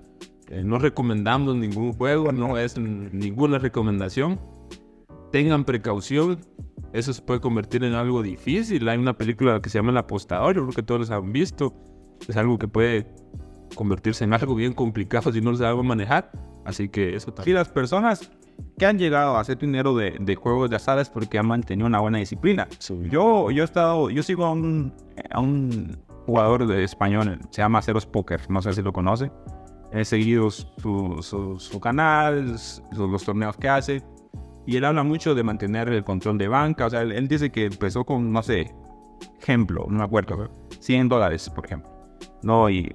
Eh, 0.48 0.62
no 0.64 0.78
recomendamos 0.78 1.56
ningún 1.56 1.92
juego, 1.92 2.32
no 2.32 2.58
es 2.58 2.76
ninguna 2.78 3.58
recomendación. 3.58 4.40
Tengan 5.32 5.64
precaución. 5.64 6.40
Eso 6.92 7.12
se 7.12 7.22
puede 7.22 7.40
convertir 7.40 7.84
en 7.84 7.94
algo 7.94 8.20
difícil. 8.20 8.88
Hay 8.88 8.98
una 8.98 9.16
película 9.16 9.60
que 9.62 9.70
se 9.70 9.78
llama 9.78 9.92
El 9.92 9.98
Apostador, 9.98 10.56
yo 10.56 10.62
creo 10.62 10.74
que 10.74 10.82
todos 10.82 11.00
los 11.02 11.10
han 11.10 11.32
visto. 11.32 11.72
Es 12.28 12.36
algo 12.36 12.58
que 12.58 12.68
puede 12.68 13.06
convertirse 13.74 14.24
en 14.24 14.32
algo 14.32 14.54
bien 14.54 14.72
complicado 14.72 15.32
si 15.32 15.40
no 15.40 15.50
lo 15.52 15.56
sabemos 15.56 15.84
manejar. 15.84 16.30
Así 16.64 16.88
que 16.88 17.14
eso 17.16 17.30
Sí, 17.30 17.34
también. 17.36 17.56
las 17.56 17.68
personas 17.68 18.30
que 18.78 18.84
han 18.86 18.98
llegado 18.98 19.36
a 19.36 19.40
hacer 19.40 19.58
dinero 19.58 19.94
de, 19.96 20.16
de 20.20 20.34
juegos 20.36 20.68
de 20.70 20.76
azar 20.76 20.98
es 20.98 21.08
porque 21.08 21.38
han 21.38 21.46
mantenido 21.46 21.86
una 21.86 22.00
buena 22.00 22.18
disciplina. 22.18 22.68
Yo, 23.10 23.50
yo 23.50 23.62
he 23.62 23.64
estado, 23.64 24.10
yo 24.10 24.22
sigo 24.22 24.44
a 24.44 24.52
un, 24.52 24.92
a 25.30 25.40
un 25.40 25.96
jugador 26.26 26.66
de 26.66 26.84
español, 26.84 27.38
se 27.50 27.62
llama 27.62 27.80
Ceros 27.82 28.04
Poker, 28.06 28.42
no 28.50 28.60
sé 28.60 28.72
si 28.74 28.82
lo 28.82 28.92
conoce. 28.92 29.32
He 29.92 30.04
seguido 30.04 30.50
su, 30.50 30.66
su, 31.22 31.58
su 31.58 31.80
canal, 31.80 32.58
su- 32.58 32.82
los 33.08 33.24
torneos 33.24 33.56
que 33.56 33.68
hace. 33.68 34.02
Y 34.66 34.76
él 34.76 34.84
habla 34.84 35.02
mucho 35.02 35.34
de 35.34 35.42
mantener 35.42 35.88
el 35.88 36.04
control 36.04 36.36
de 36.38 36.46
banca. 36.46 36.86
O 36.86 36.90
sea, 36.90 37.00
él, 37.02 37.10
él 37.12 37.26
dice 37.26 37.50
que 37.50 37.64
empezó 37.64 38.04
con, 38.04 38.30
no 38.30 38.42
sé, 38.42 38.72
ejemplo, 39.40 39.86
no 39.88 39.98
me 39.98 40.04
acuerdo, 40.04 40.50
100 40.78 41.08
dólares, 41.08 41.48
por 41.50 41.64
ejemplo. 41.64 41.90
No, 42.42 42.70
y 42.70 42.94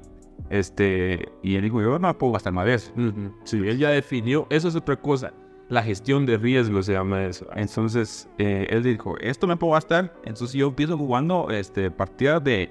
este, 0.49 1.29
y 1.41 1.55
él 1.55 1.63
dijo, 1.63 1.81
yo 1.81 1.97
no 1.99 2.17
puedo 2.17 2.33
gastar 2.33 2.53
más 2.53 2.65
de 2.65 2.73
eso. 2.75 2.91
Ujú. 2.95 3.33
Sí, 3.43 3.57
él 3.57 3.77
ya 3.77 3.89
definió. 3.89 4.47
Eso 4.49 4.67
es 4.67 4.75
otra 4.75 4.95
cosa. 4.95 5.33
La 5.69 5.81
gestión 5.81 6.25
de 6.25 6.37
riesgo 6.37 6.83
se 6.83 6.93
llama 6.93 7.25
eso. 7.25 7.47
Entonces, 7.55 8.29
eh, 8.37 8.67
él 8.69 8.83
dijo, 8.83 9.17
esto 9.19 9.47
me 9.47 9.57
puedo 9.57 9.73
gastar. 9.73 10.13
Entonces 10.23 10.53
yo 10.53 10.67
empiezo 10.67 10.97
jugando 10.97 11.49
este, 11.49 11.89
partidas 11.89 12.43
de 12.43 12.69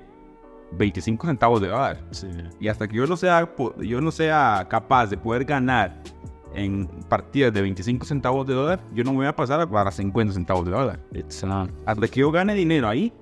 25 0.73 1.27
centavos 1.27 1.61
de 1.61 1.69
dólar. 1.69 2.05
Sí. 2.13 2.29
Y 2.61 2.69
hasta 2.69 2.87
que 2.87 2.97
yo 2.97 3.07
no 3.07 3.17
sea, 3.17 3.49
yo 3.79 4.01
no 4.01 4.11
sea 4.13 4.67
capaz 4.69 5.09
de 5.09 5.17
poder 5.17 5.45
ganar 5.45 6.01
en 6.55 6.87
partidas 7.09 7.53
de 7.53 7.63
25 7.63 8.07
centavos 8.07 8.47
de 8.47 8.55
dólar, 8.55 8.81
yo 8.95 9.03
no 9.03 9.11
me 9.11 9.17
voy 9.17 9.27
a 9.27 9.35
pasar 9.35 9.69
para 9.69 9.91
50 9.91 10.33
centavos 10.33 10.65
de 10.65 10.71
dólar. 10.71 11.01
Exacto. 11.13 11.75
Hasta 11.85 12.07
que 12.07 12.21
yo 12.21 12.31
gane 12.31 12.55
dinero 12.55 12.89
ahí, 12.89 13.13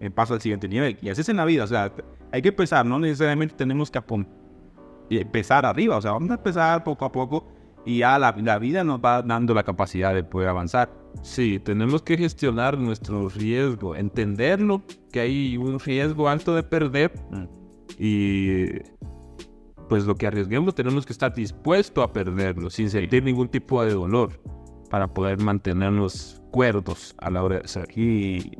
eh, 0.00 0.08
paso 0.10 0.32
al 0.32 0.40
siguiente 0.40 0.68
nivel. 0.68 0.96
Y 1.02 1.10
así 1.10 1.20
es 1.20 1.28
en 1.28 1.36
la 1.36 1.44
vida. 1.44 1.64
O 1.64 1.66
sea, 1.66 1.92
hay 2.32 2.42
que 2.42 2.48
empezar. 2.48 2.84
No 2.86 2.98
necesariamente 2.98 3.54
tenemos 3.54 3.90
que 3.90 4.00
empezar 5.10 5.66
arriba. 5.66 5.96
O 5.96 6.02
sea, 6.02 6.12
vamos 6.12 6.30
a 6.30 6.34
empezar 6.34 6.84
poco 6.84 7.04
a 7.04 7.12
poco. 7.12 7.46
Y 7.84 7.98
ya 7.98 8.18
la, 8.18 8.34
la 8.36 8.58
vida 8.58 8.84
nos 8.84 9.00
va 9.00 9.22
dando 9.22 9.54
la 9.54 9.62
capacidad 9.62 10.14
de 10.14 10.24
poder 10.24 10.48
avanzar. 10.48 10.92
Sí, 11.22 11.58
tenemos 11.58 12.02
que 12.02 12.16
gestionar 12.16 12.78
nuestro 12.78 13.28
riesgo, 13.28 13.96
entenderlo, 13.96 14.82
que 15.10 15.20
hay 15.20 15.56
un 15.56 15.78
riesgo 15.80 16.28
alto 16.28 16.54
de 16.54 16.62
perder 16.62 17.12
y 17.98 18.66
pues 19.88 20.04
lo 20.04 20.14
que 20.14 20.26
arriesguemos 20.26 20.74
tenemos 20.74 21.06
que 21.06 21.12
estar 21.12 21.34
dispuestos 21.34 22.04
a 22.04 22.12
perderlo 22.12 22.70
sin 22.70 22.90
sentir 22.90 23.24
ningún 23.24 23.48
tipo 23.48 23.82
de 23.82 23.92
dolor 23.92 24.40
para 24.90 25.08
poder 25.08 25.38
mantenernos 25.40 26.42
cuerdos 26.50 27.14
a 27.18 27.30
la 27.30 27.42
hora 27.42 27.56
de 27.56 27.64
hacer. 27.64 27.88
Y, 27.98 28.52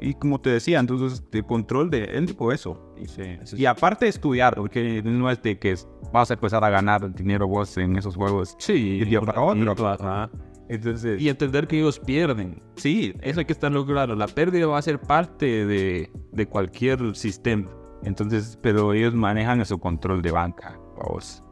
y 0.00 0.14
como 0.14 0.40
te 0.40 0.50
decía, 0.50 0.78
entonces, 0.80 1.22
de 1.30 1.42
control 1.42 1.90
de 1.90 2.04
él 2.04 2.26
dijo 2.26 2.52
eso. 2.52 2.92
Sí, 3.06 3.22
eso 3.40 3.56
Y 3.56 3.66
aparte 3.66 4.04
de 4.06 4.10
estudiar, 4.10 4.54
porque 4.54 5.02
no 5.02 5.30
es 5.30 5.42
de 5.42 5.58
que 5.58 5.74
vas 6.12 6.30
a 6.30 6.34
empezar 6.34 6.62
a 6.64 6.70
ganar 6.70 7.14
dinero 7.14 7.46
vos 7.48 7.76
en 7.78 7.96
esos 7.96 8.14
juegos. 8.16 8.54
sí, 8.58 9.00
para 9.24 9.40
otro. 9.40 9.88
ajá. 9.88 10.30
Entonces, 10.68 11.20
Y 11.20 11.28
entender 11.28 11.66
que 11.68 11.78
ellos 11.78 12.00
pierden. 12.00 12.60
sí, 12.74 13.14
Eso 13.22 13.38
hay 13.40 13.46
que 13.46 13.52
estarlo 13.52 13.86
claro. 13.86 14.16
La 14.16 14.26
pérdida 14.26 14.66
va 14.66 14.78
a 14.78 14.82
ser 14.82 15.00
parte 15.00 15.64
de, 15.64 16.10
de 16.32 16.46
cualquier 16.46 17.14
sistema. 17.14 17.70
entonces, 18.02 18.58
pero 18.62 18.92
ellos 18.92 19.14
manejan 19.14 19.64
su 19.64 19.78
control 19.78 20.22
de 20.22 20.32
banca, 20.32 20.78
vos. 20.96 21.42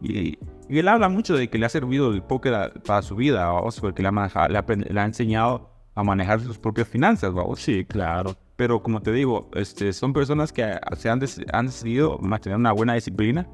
Y, 0.00 0.38
y 0.68 0.78
él 0.78 0.88
habla 0.88 1.08
mucho 1.08 1.36
de 1.36 1.48
que 1.48 1.58
le 1.58 1.66
ha 1.66 1.68
servido 1.68 2.10
el 2.12 2.22
póker 2.22 2.54
a- 2.54 2.72
para 2.86 3.02
su 3.02 3.14
vida, 3.16 3.50
vos, 3.50 3.80
porque 3.80 4.02
le 4.02 4.08
ha, 4.08 4.48
le 4.48 4.58
ha 4.58 4.64
le 4.66 5.00
ha 5.00 5.04
enseñado 5.04 5.70
a 5.94 6.02
manejar 6.02 6.40
sus 6.40 6.58
propias 6.58 6.88
finanzas, 6.88 7.32
vos. 7.32 7.60
Sí, 7.60 7.84
claro. 7.84 8.36
Pero 8.56 8.82
como 8.82 9.00
te 9.00 9.12
digo, 9.12 9.50
este, 9.54 9.92
son 9.92 10.12
personas 10.12 10.52
que 10.52 10.78
se 10.96 11.08
han, 11.08 11.18
decidido 11.18 12.18
mantener 12.18 12.58
una 12.58 12.72
buena 12.72 12.94
disciplina 12.94 13.48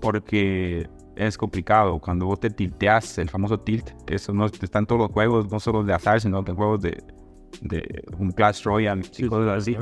porque 0.00 0.88
es 1.16 1.36
complicado. 1.36 1.98
Cuando 1.98 2.26
vos 2.26 2.40
te 2.40 2.50
tilteas, 2.50 3.18
el 3.18 3.28
famoso 3.28 3.60
tilt, 3.60 3.90
eso 4.08 4.32
no 4.32 4.46
está 4.46 4.78
en 4.78 4.86
todos 4.86 5.00
los 5.00 5.10
juegos, 5.10 5.50
no 5.50 5.60
solo 5.60 5.82
de 5.82 5.92
azar, 5.92 6.20
sino 6.20 6.44
que 6.44 6.52
en 6.52 6.56
juegos 6.56 6.82
de, 6.82 7.02
de 7.60 8.04
un 8.18 8.30
Clash 8.30 8.62
Royale 8.64 9.02
y 9.18 9.26
cosas 9.26 9.62
así. 9.62 9.76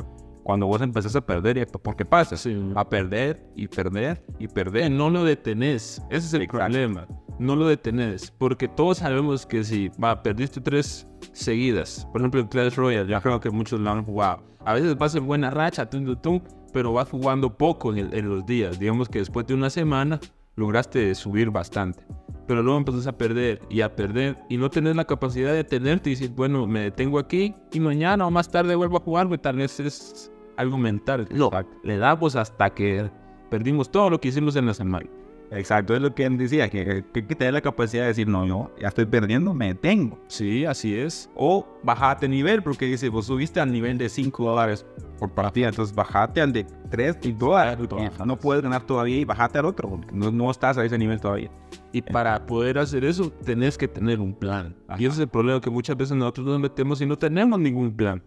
Cuando 0.49 0.65
vos 0.65 0.81
empezás 0.81 1.15
a 1.15 1.21
perder, 1.21 1.59
¿y 1.59 1.65
¿por 1.67 1.95
qué 1.95 2.05
pasa? 2.05 2.35
Sí. 2.35 2.71
A 2.73 2.89
perder 2.89 3.39
y 3.55 3.67
perder 3.67 4.25
y 4.39 4.47
perder. 4.47 4.89
No 4.89 5.11
lo 5.11 5.23
detenés. 5.23 6.01
Ese 6.09 6.25
es 6.25 6.33
el 6.33 6.41
Exacto. 6.41 6.65
problema. 6.65 7.07
No 7.37 7.55
lo 7.55 7.67
detenés. 7.67 8.31
Porque 8.35 8.67
todos 8.67 8.97
sabemos 8.97 9.45
que 9.45 9.63
si 9.63 9.89
va, 10.03 10.23
perdiste 10.23 10.59
tres 10.59 11.07
seguidas, 11.33 12.07
por 12.11 12.21
ejemplo, 12.21 12.41
el 12.41 12.49
Clash 12.49 12.73
Royale, 12.73 13.07
ya 13.07 13.21
creo 13.21 13.39
que 13.39 13.51
muchos 13.51 13.79
lo 13.79 13.91
han 13.91 14.03
jugado. 14.03 14.41
A 14.65 14.73
veces 14.73 14.97
vas 14.97 15.13
en 15.13 15.27
buena 15.27 15.51
racha, 15.51 15.87
tum, 15.87 16.15
tum, 16.19 16.41
pero 16.73 16.93
vas 16.93 17.07
jugando 17.09 17.55
poco 17.55 17.91
en, 17.93 17.99
el- 18.07 18.13
en 18.15 18.27
los 18.27 18.43
días. 18.43 18.79
Digamos 18.79 19.07
que 19.07 19.19
después 19.19 19.45
de 19.45 19.53
una 19.53 19.69
semana 19.69 20.19
lograste 20.55 21.13
subir 21.13 21.51
bastante. 21.51 22.03
Pero 22.47 22.63
luego 22.63 22.79
empezás 22.79 23.05
a 23.05 23.15
perder 23.15 23.61
y 23.69 23.81
a 23.81 23.95
perder 23.95 24.35
y 24.49 24.57
no 24.57 24.71
tenés 24.71 24.95
la 24.95 25.05
capacidad 25.05 25.51
de 25.51 25.57
detenerte 25.57 26.09
y 26.09 26.13
decir, 26.15 26.31
bueno, 26.31 26.65
me 26.65 26.79
detengo 26.79 27.19
aquí 27.19 27.53
y 27.71 27.79
mañana 27.79 28.25
o 28.25 28.31
más 28.31 28.49
tarde 28.49 28.73
vuelvo 28.73 28.97
a 28.97 29.01
jugar, 29.01 29.27
güey, 29.27 29.39
tal 29.39 29.57
vez 29.57 29.79
es 29.79 30.31
algo 30.59 30.77
mental. 30.77 31.27
No, 31.31 31.49
le 31.83 31.97
damos 31.97 32.35
hasta 32.35 32.69
que 32.69 33.09
perdimos 33.49 33.89
todo 33.89 34.09
lo 34.09 34.19
que 34.19 34.27
hicimos 34.27 34.55
en 34.57 34.65
la 34.65 34.73
semana. 34.73 35.09
Exacto, 35.51 35.95
es 35.95 36.01
lo 36.01 36.13
que 36.13 36.25
él 36.25 36.37
decía, 36.37 36.69
que, 36.69 37.03
que, 37.11 37.25
que 37.25 37.35
tener 37.35 37.53
la 37.53 37.61
capacidad 37.61 38.03
de 38.03 38.09
decir, 38.09 38.27
no, 38.27 38.45
yo 38.45 38.69
ya 38.79 38.89
estoy 38.89 39.05
perdiendo, 39.05 39.53
me 39.53 39.69
detengo. 39.69 40.19
Sí, 40.27 40.65
así 40.65 40.95
es. 40.95 41.27
O 41.33 41.65
bajate 41.81 42.27
nivel, 42.27 42.61
porque 42.61 42.85
dice, 42.85 43.09
vos 43.09 43.25
subiste 43.25 43.59
al 43.59 43.71
nivel 43.71 43.97
de 43.97 44.09
5 44.09 44.47
dólares 44.47 44.85
por 45.17 45.31
partida, 45.31 45.69
entonces 45.69 45.95
bajate 45.95 46.41
al 46.41 46.53
de 46.53 46.65
3 46.91 47.17
y 47.23 47.31
dólares. 47.31 47.79
No 48.23 48.37
puedes 48.37 48.61
ganar 48.61 48.83
todavía 48.83 49.17
y 49.17 49.25
bajate 49.25 49.57
al 49.57 49.65
otro, 49.65 49.99
no, 50.13 50.29
no 50.29 50.51
estás 50.51 50.77
a 50.77 50.85
ese 50.85 50.97
nivel 50.97 51.19
todavía. 51.19 51.49
Y 51.91 52.03
para 52.03 52.45
poder 52.45 52.77
hacer 52.77 53.03
eso, 53.03 53.31
tenés 53.31 53.75
que 53.75 53.87
tener 53.87 54.19
un 54.19 54.33
plan. 54.33 54.75
Y 54.99 55.05
ese 55.05 55.13
es 55.13 55.19
el 55.19 55.29
problema 55.29 55.61
que 55.61 55.71
muchas 55.71 55.97
veces 55.97 56.15
nosotros 56.15 56.45
nos 56.45 56.59
metemos 56.59 57.01
y 57.01 57.07
no 57.07 57.17
tenemos 57.17 57.59
ningún 57.59 57.91
plan. 57.91 58.21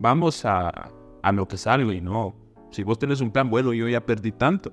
Vamos 0.00 0.44
a, 0.44 0.90
a 1.24 1.32
lo 1.32 1.48
que 1.48 1.56
salga 1.56 1.92
y 1.94 2.00
no. 2.02 2.34
Si 2.70 2.82
vos 2.82 2.98
tenés 2.98 3.20
un 3.20 3.30
plan, 3.30 3.48
bueno, 3.48 3.72
yo 3.72 3.88
ya 3.88 4.04
perdí 4.04 4.30
tanto. 4.30 4.72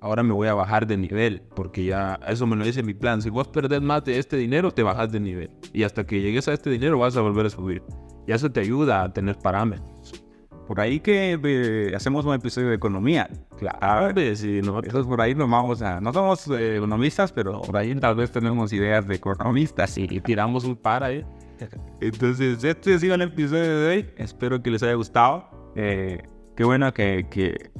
Ahora 0.00 0.22
me 0.22 0.32
voy 0.32 0.48
a 0.48 0.54
bajar 0.54 0.86
de 0.86 0.96
nivel, 0.96 1.42
porque 1.54 1.84
ya 1.84 2.18
eso 2.26 2.46
me 2.46 2.56
lo 2.56 2.64
dice 2.64 2.82
mi 2.82 2.94
plan. 2.94 3.20
Si 3.20 3.28
vos 3.28 3.48
perdés 3.48 3.82
más 3.82 4.04
de 4.04 4.18
este 4.18 4.36
dinero, 4.36 4.70
te 4.70 4.82
bajas 4.82 5.10
de 5.10 5.20
nivel. 5.20 5.50
Y 5.72 5.82
hasta 5.82 6.06
que 6.06 6.20
llegues 6.20 6.48
a 6.48 6.52
este 6.52 6.70
dinero, 6.70 6.98
vas 6.98 7.16
a 7.16 7.20
volver 7.20 7.46
a 7.46 7.50
subir. 7.50 7.82
Y 8.26 8.32
eso 8.32 8.50
te 8.50 8.60
ayuda 8.60 9.02
a 9.02 9.12
tener 9.12 9.36
parámetros. 9.38 10.24
Por 10.68 10.80
ahí 10.80 11.00
que 11.00 11.38
eh, 11.42 11.92
hacemos 11.96 12.24
un 12.24 12.34
episodio 12.34 12.68
de 12.68 12.76
economía. 12.76 13.28
Claro, 13.58 14.14
sí, 14.36 14.60
nosotros 14.60 14.84
Entonces 14.86 15.06
por 15.08 15.20
ahí 15.20 15.34
nos 15.34 15.50
vamos 15.50 15.82
a... 15.82 16.00
No 16.00 16.12
somos 16.12 16.46
eh, 16.48 16.76
economistas, 16.76 17.32
pero 17.32 17.60
por 17.60 17.76
ahí 17.76 17.92
tal 17.96 18.14
vez 18.14 18.30
tenemos 18.30 18.72
ideas 18.72 19.06
de 19.08 19.16
economistas. 19.16 19.90
sí, 19.90 20.06
tiramos 20.24 20.64
un 20.64 20.76
par 20.76 21.02
ahí. 21.02 21.26
Entonces, 22.00 22.62
este 22.62 22.94
ha 22.94 22.98
sido 22.98 23.16
el 23.16 23.22
episodio 23.22 23.78
de 23.80 23.88
hoy. 23.88 24.10
Espero 24.16 24.62
que 24.62 24.70
les 24.70 24.82
haya 24.82 24.94
gustado. 24.94 25.49
Eh, 25.76 26.22
qué 26.56 26.64
bueno 26.64 26.92
que, 26.92 27.26
que, 27.30 27.70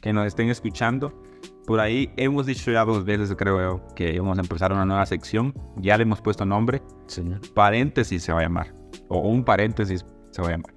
que 0.00 0.12
nos 0.12 0.26
estén 0.26 0.50
escuchando. 0.50 1.22
Por 1.66 1.78
ahí 1.78 2.12
hemos 2.16 2.46
dicho 2.46 2.70
ya 2.72 2.84
dos 2.84 3.04
veces, 3.04 3.34
creo 3.36 3.60
yo, 3.60 3.94
que 3.94 4.12
íbamos 4.12 4.38
a 4.38 4.40
empezar 4.40 4.72
una 4.72 4.84
nueva 4.84 5.06
sección. 5.06 5.54
Ya 5.76 5.96
le 5.96 6.02
hemos 6.02 6.20
puesto 6.20 6.44
nombre. 6.44 6.82
Señor. 7.06 7.40
Paréntesis 7.54 8.22
se 8.22 8.32
va 8.32 8.40
a 8.40 8.42
llamar. 8.42 8.74
O 9.08 9.28
un 9.28 9.44
paréntesis 9.44 10.04
se 10.30 10.42
va 10.42 10.48
a 10.48 10.50
llamar. 10.52 10.74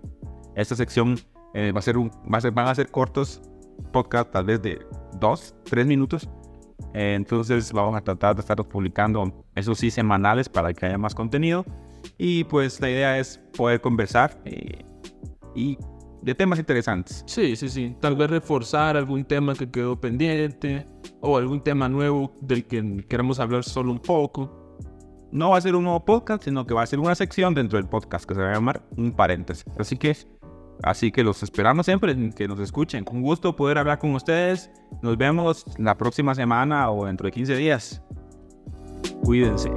Esta 0.56 0.76
sección 0.76 1.18
eh, 1.54 1.72
va 1.72 1.80
a 1.80 1.82
ser 1.82 1.98
un, 1.98 2.10
va 2.32 2.38
a 2.38 2.42
ser, 2.42 2.52
van 2.52 2.68
a 2.68 2.76
ser 2.76 2.92
cortos 2.92 3.42
podcast, 3.92 4.32
tal 4.32 4.46
vez 4.46 4.62
de 4.62 4.80
dos, 5.20 5.56
tres 5.64 5.86
minutos. 5.86 6.30
Eh, 6.94 7.14
entonces 7.16 7.72
vamos 7.72 7.96
a 7.96 8.02
tratar 8.02 8.36
de 8.36 8.42
estar 8.42 8.58
publicando, 8.58 9.46
eso 9.56 9.74
sí, 9.74 9.90
semanales 9.90 10.50
para 10.50 10.74
que 10.74 10.86
haya 10.86 10.98
más 10.98 11.16
contenido. 11.16 11.66
Y 12.18 12.44
pues 12.46 12.80
la 12.82 12.90
idea 12.90 13.18
es 13.18 13.40
poder 13.58 13.82
conversar 13.82 14.40
eh, 14.46 14.84
y 15.56 15.78
de 16.24 16.34
temas 16.36 16.60
interesantes. 16.60 17.24
Sí, 17.28 17.56
sí, 17.56 17.70
sí. 17.70 17.96
Tal 18.00 18.16
vez 18.16 18.30
reforzar 18.30 18.96
algún 18.96 19.26
tema 19.26 19.54
que 19.54 19.70
quedó 19.70 20.00
pendiente 20.00 20.88
o 21.20 21.38
algún 21.38 21.62
tema 21.62 21.90
nuevo 21.90 22.34
del 22.42 22.66
que 22.66 23.06
queramos 23.08 23.40
hablar 23.40 23.64
solo 23.64 23.92
un 23.92 24.00
poco. 24.00 24.60
No 25.32 25.50
va 25.50 25.58
a 25.58 25.62
ser 25.62 25.76
un 25.76 25.84
nuevo 25.84 26.06
podcast, 26.06 26.44
sino 26.44 26.66
que 26.66 26.74
va 26.74 26.84
a 26.84 26.86
ser 26.86 27.00
una 27.00 27.16
sección 27.16 27.54
dentro 27.54 27.78
del 27.78 27.88
podcast 27.88 28.26
que 28.26 28.36
se 28.36 28.42
va 28.42 28.52
a 28.52 28.54
llamar 28.54 28.84
un 28.96 29.12
paréntesis. 29.12 29.66
Así 29.78 29.98
que, 29.98 30.16
así 30.84 31.12
que 31.12 31.24
los 31.24 31.42
esperamos 31.44 31.86
siempre 31.88 32.16
que 32.36 32.48
nos 32.48 32.60
escuchen. 32.60 33.04
Un 33.12 33.22
gusto 33.22 33.56
poder 33.56 33.80
hablar 33.80 34.00
con 34.00 34.14
ustedes. 34.14 34.70
Nos 35.02 35.18
vemos 35.18 35.66
la 35.78 35.98
próxima 35.98 36.36
semana 36.36 36.90
o 36.92 37.06
dentro 37.06 37.26
de 37.26 37.32
15 37.32 37.56
días. 37.56 38.02
Cuídense. 39.24 39.72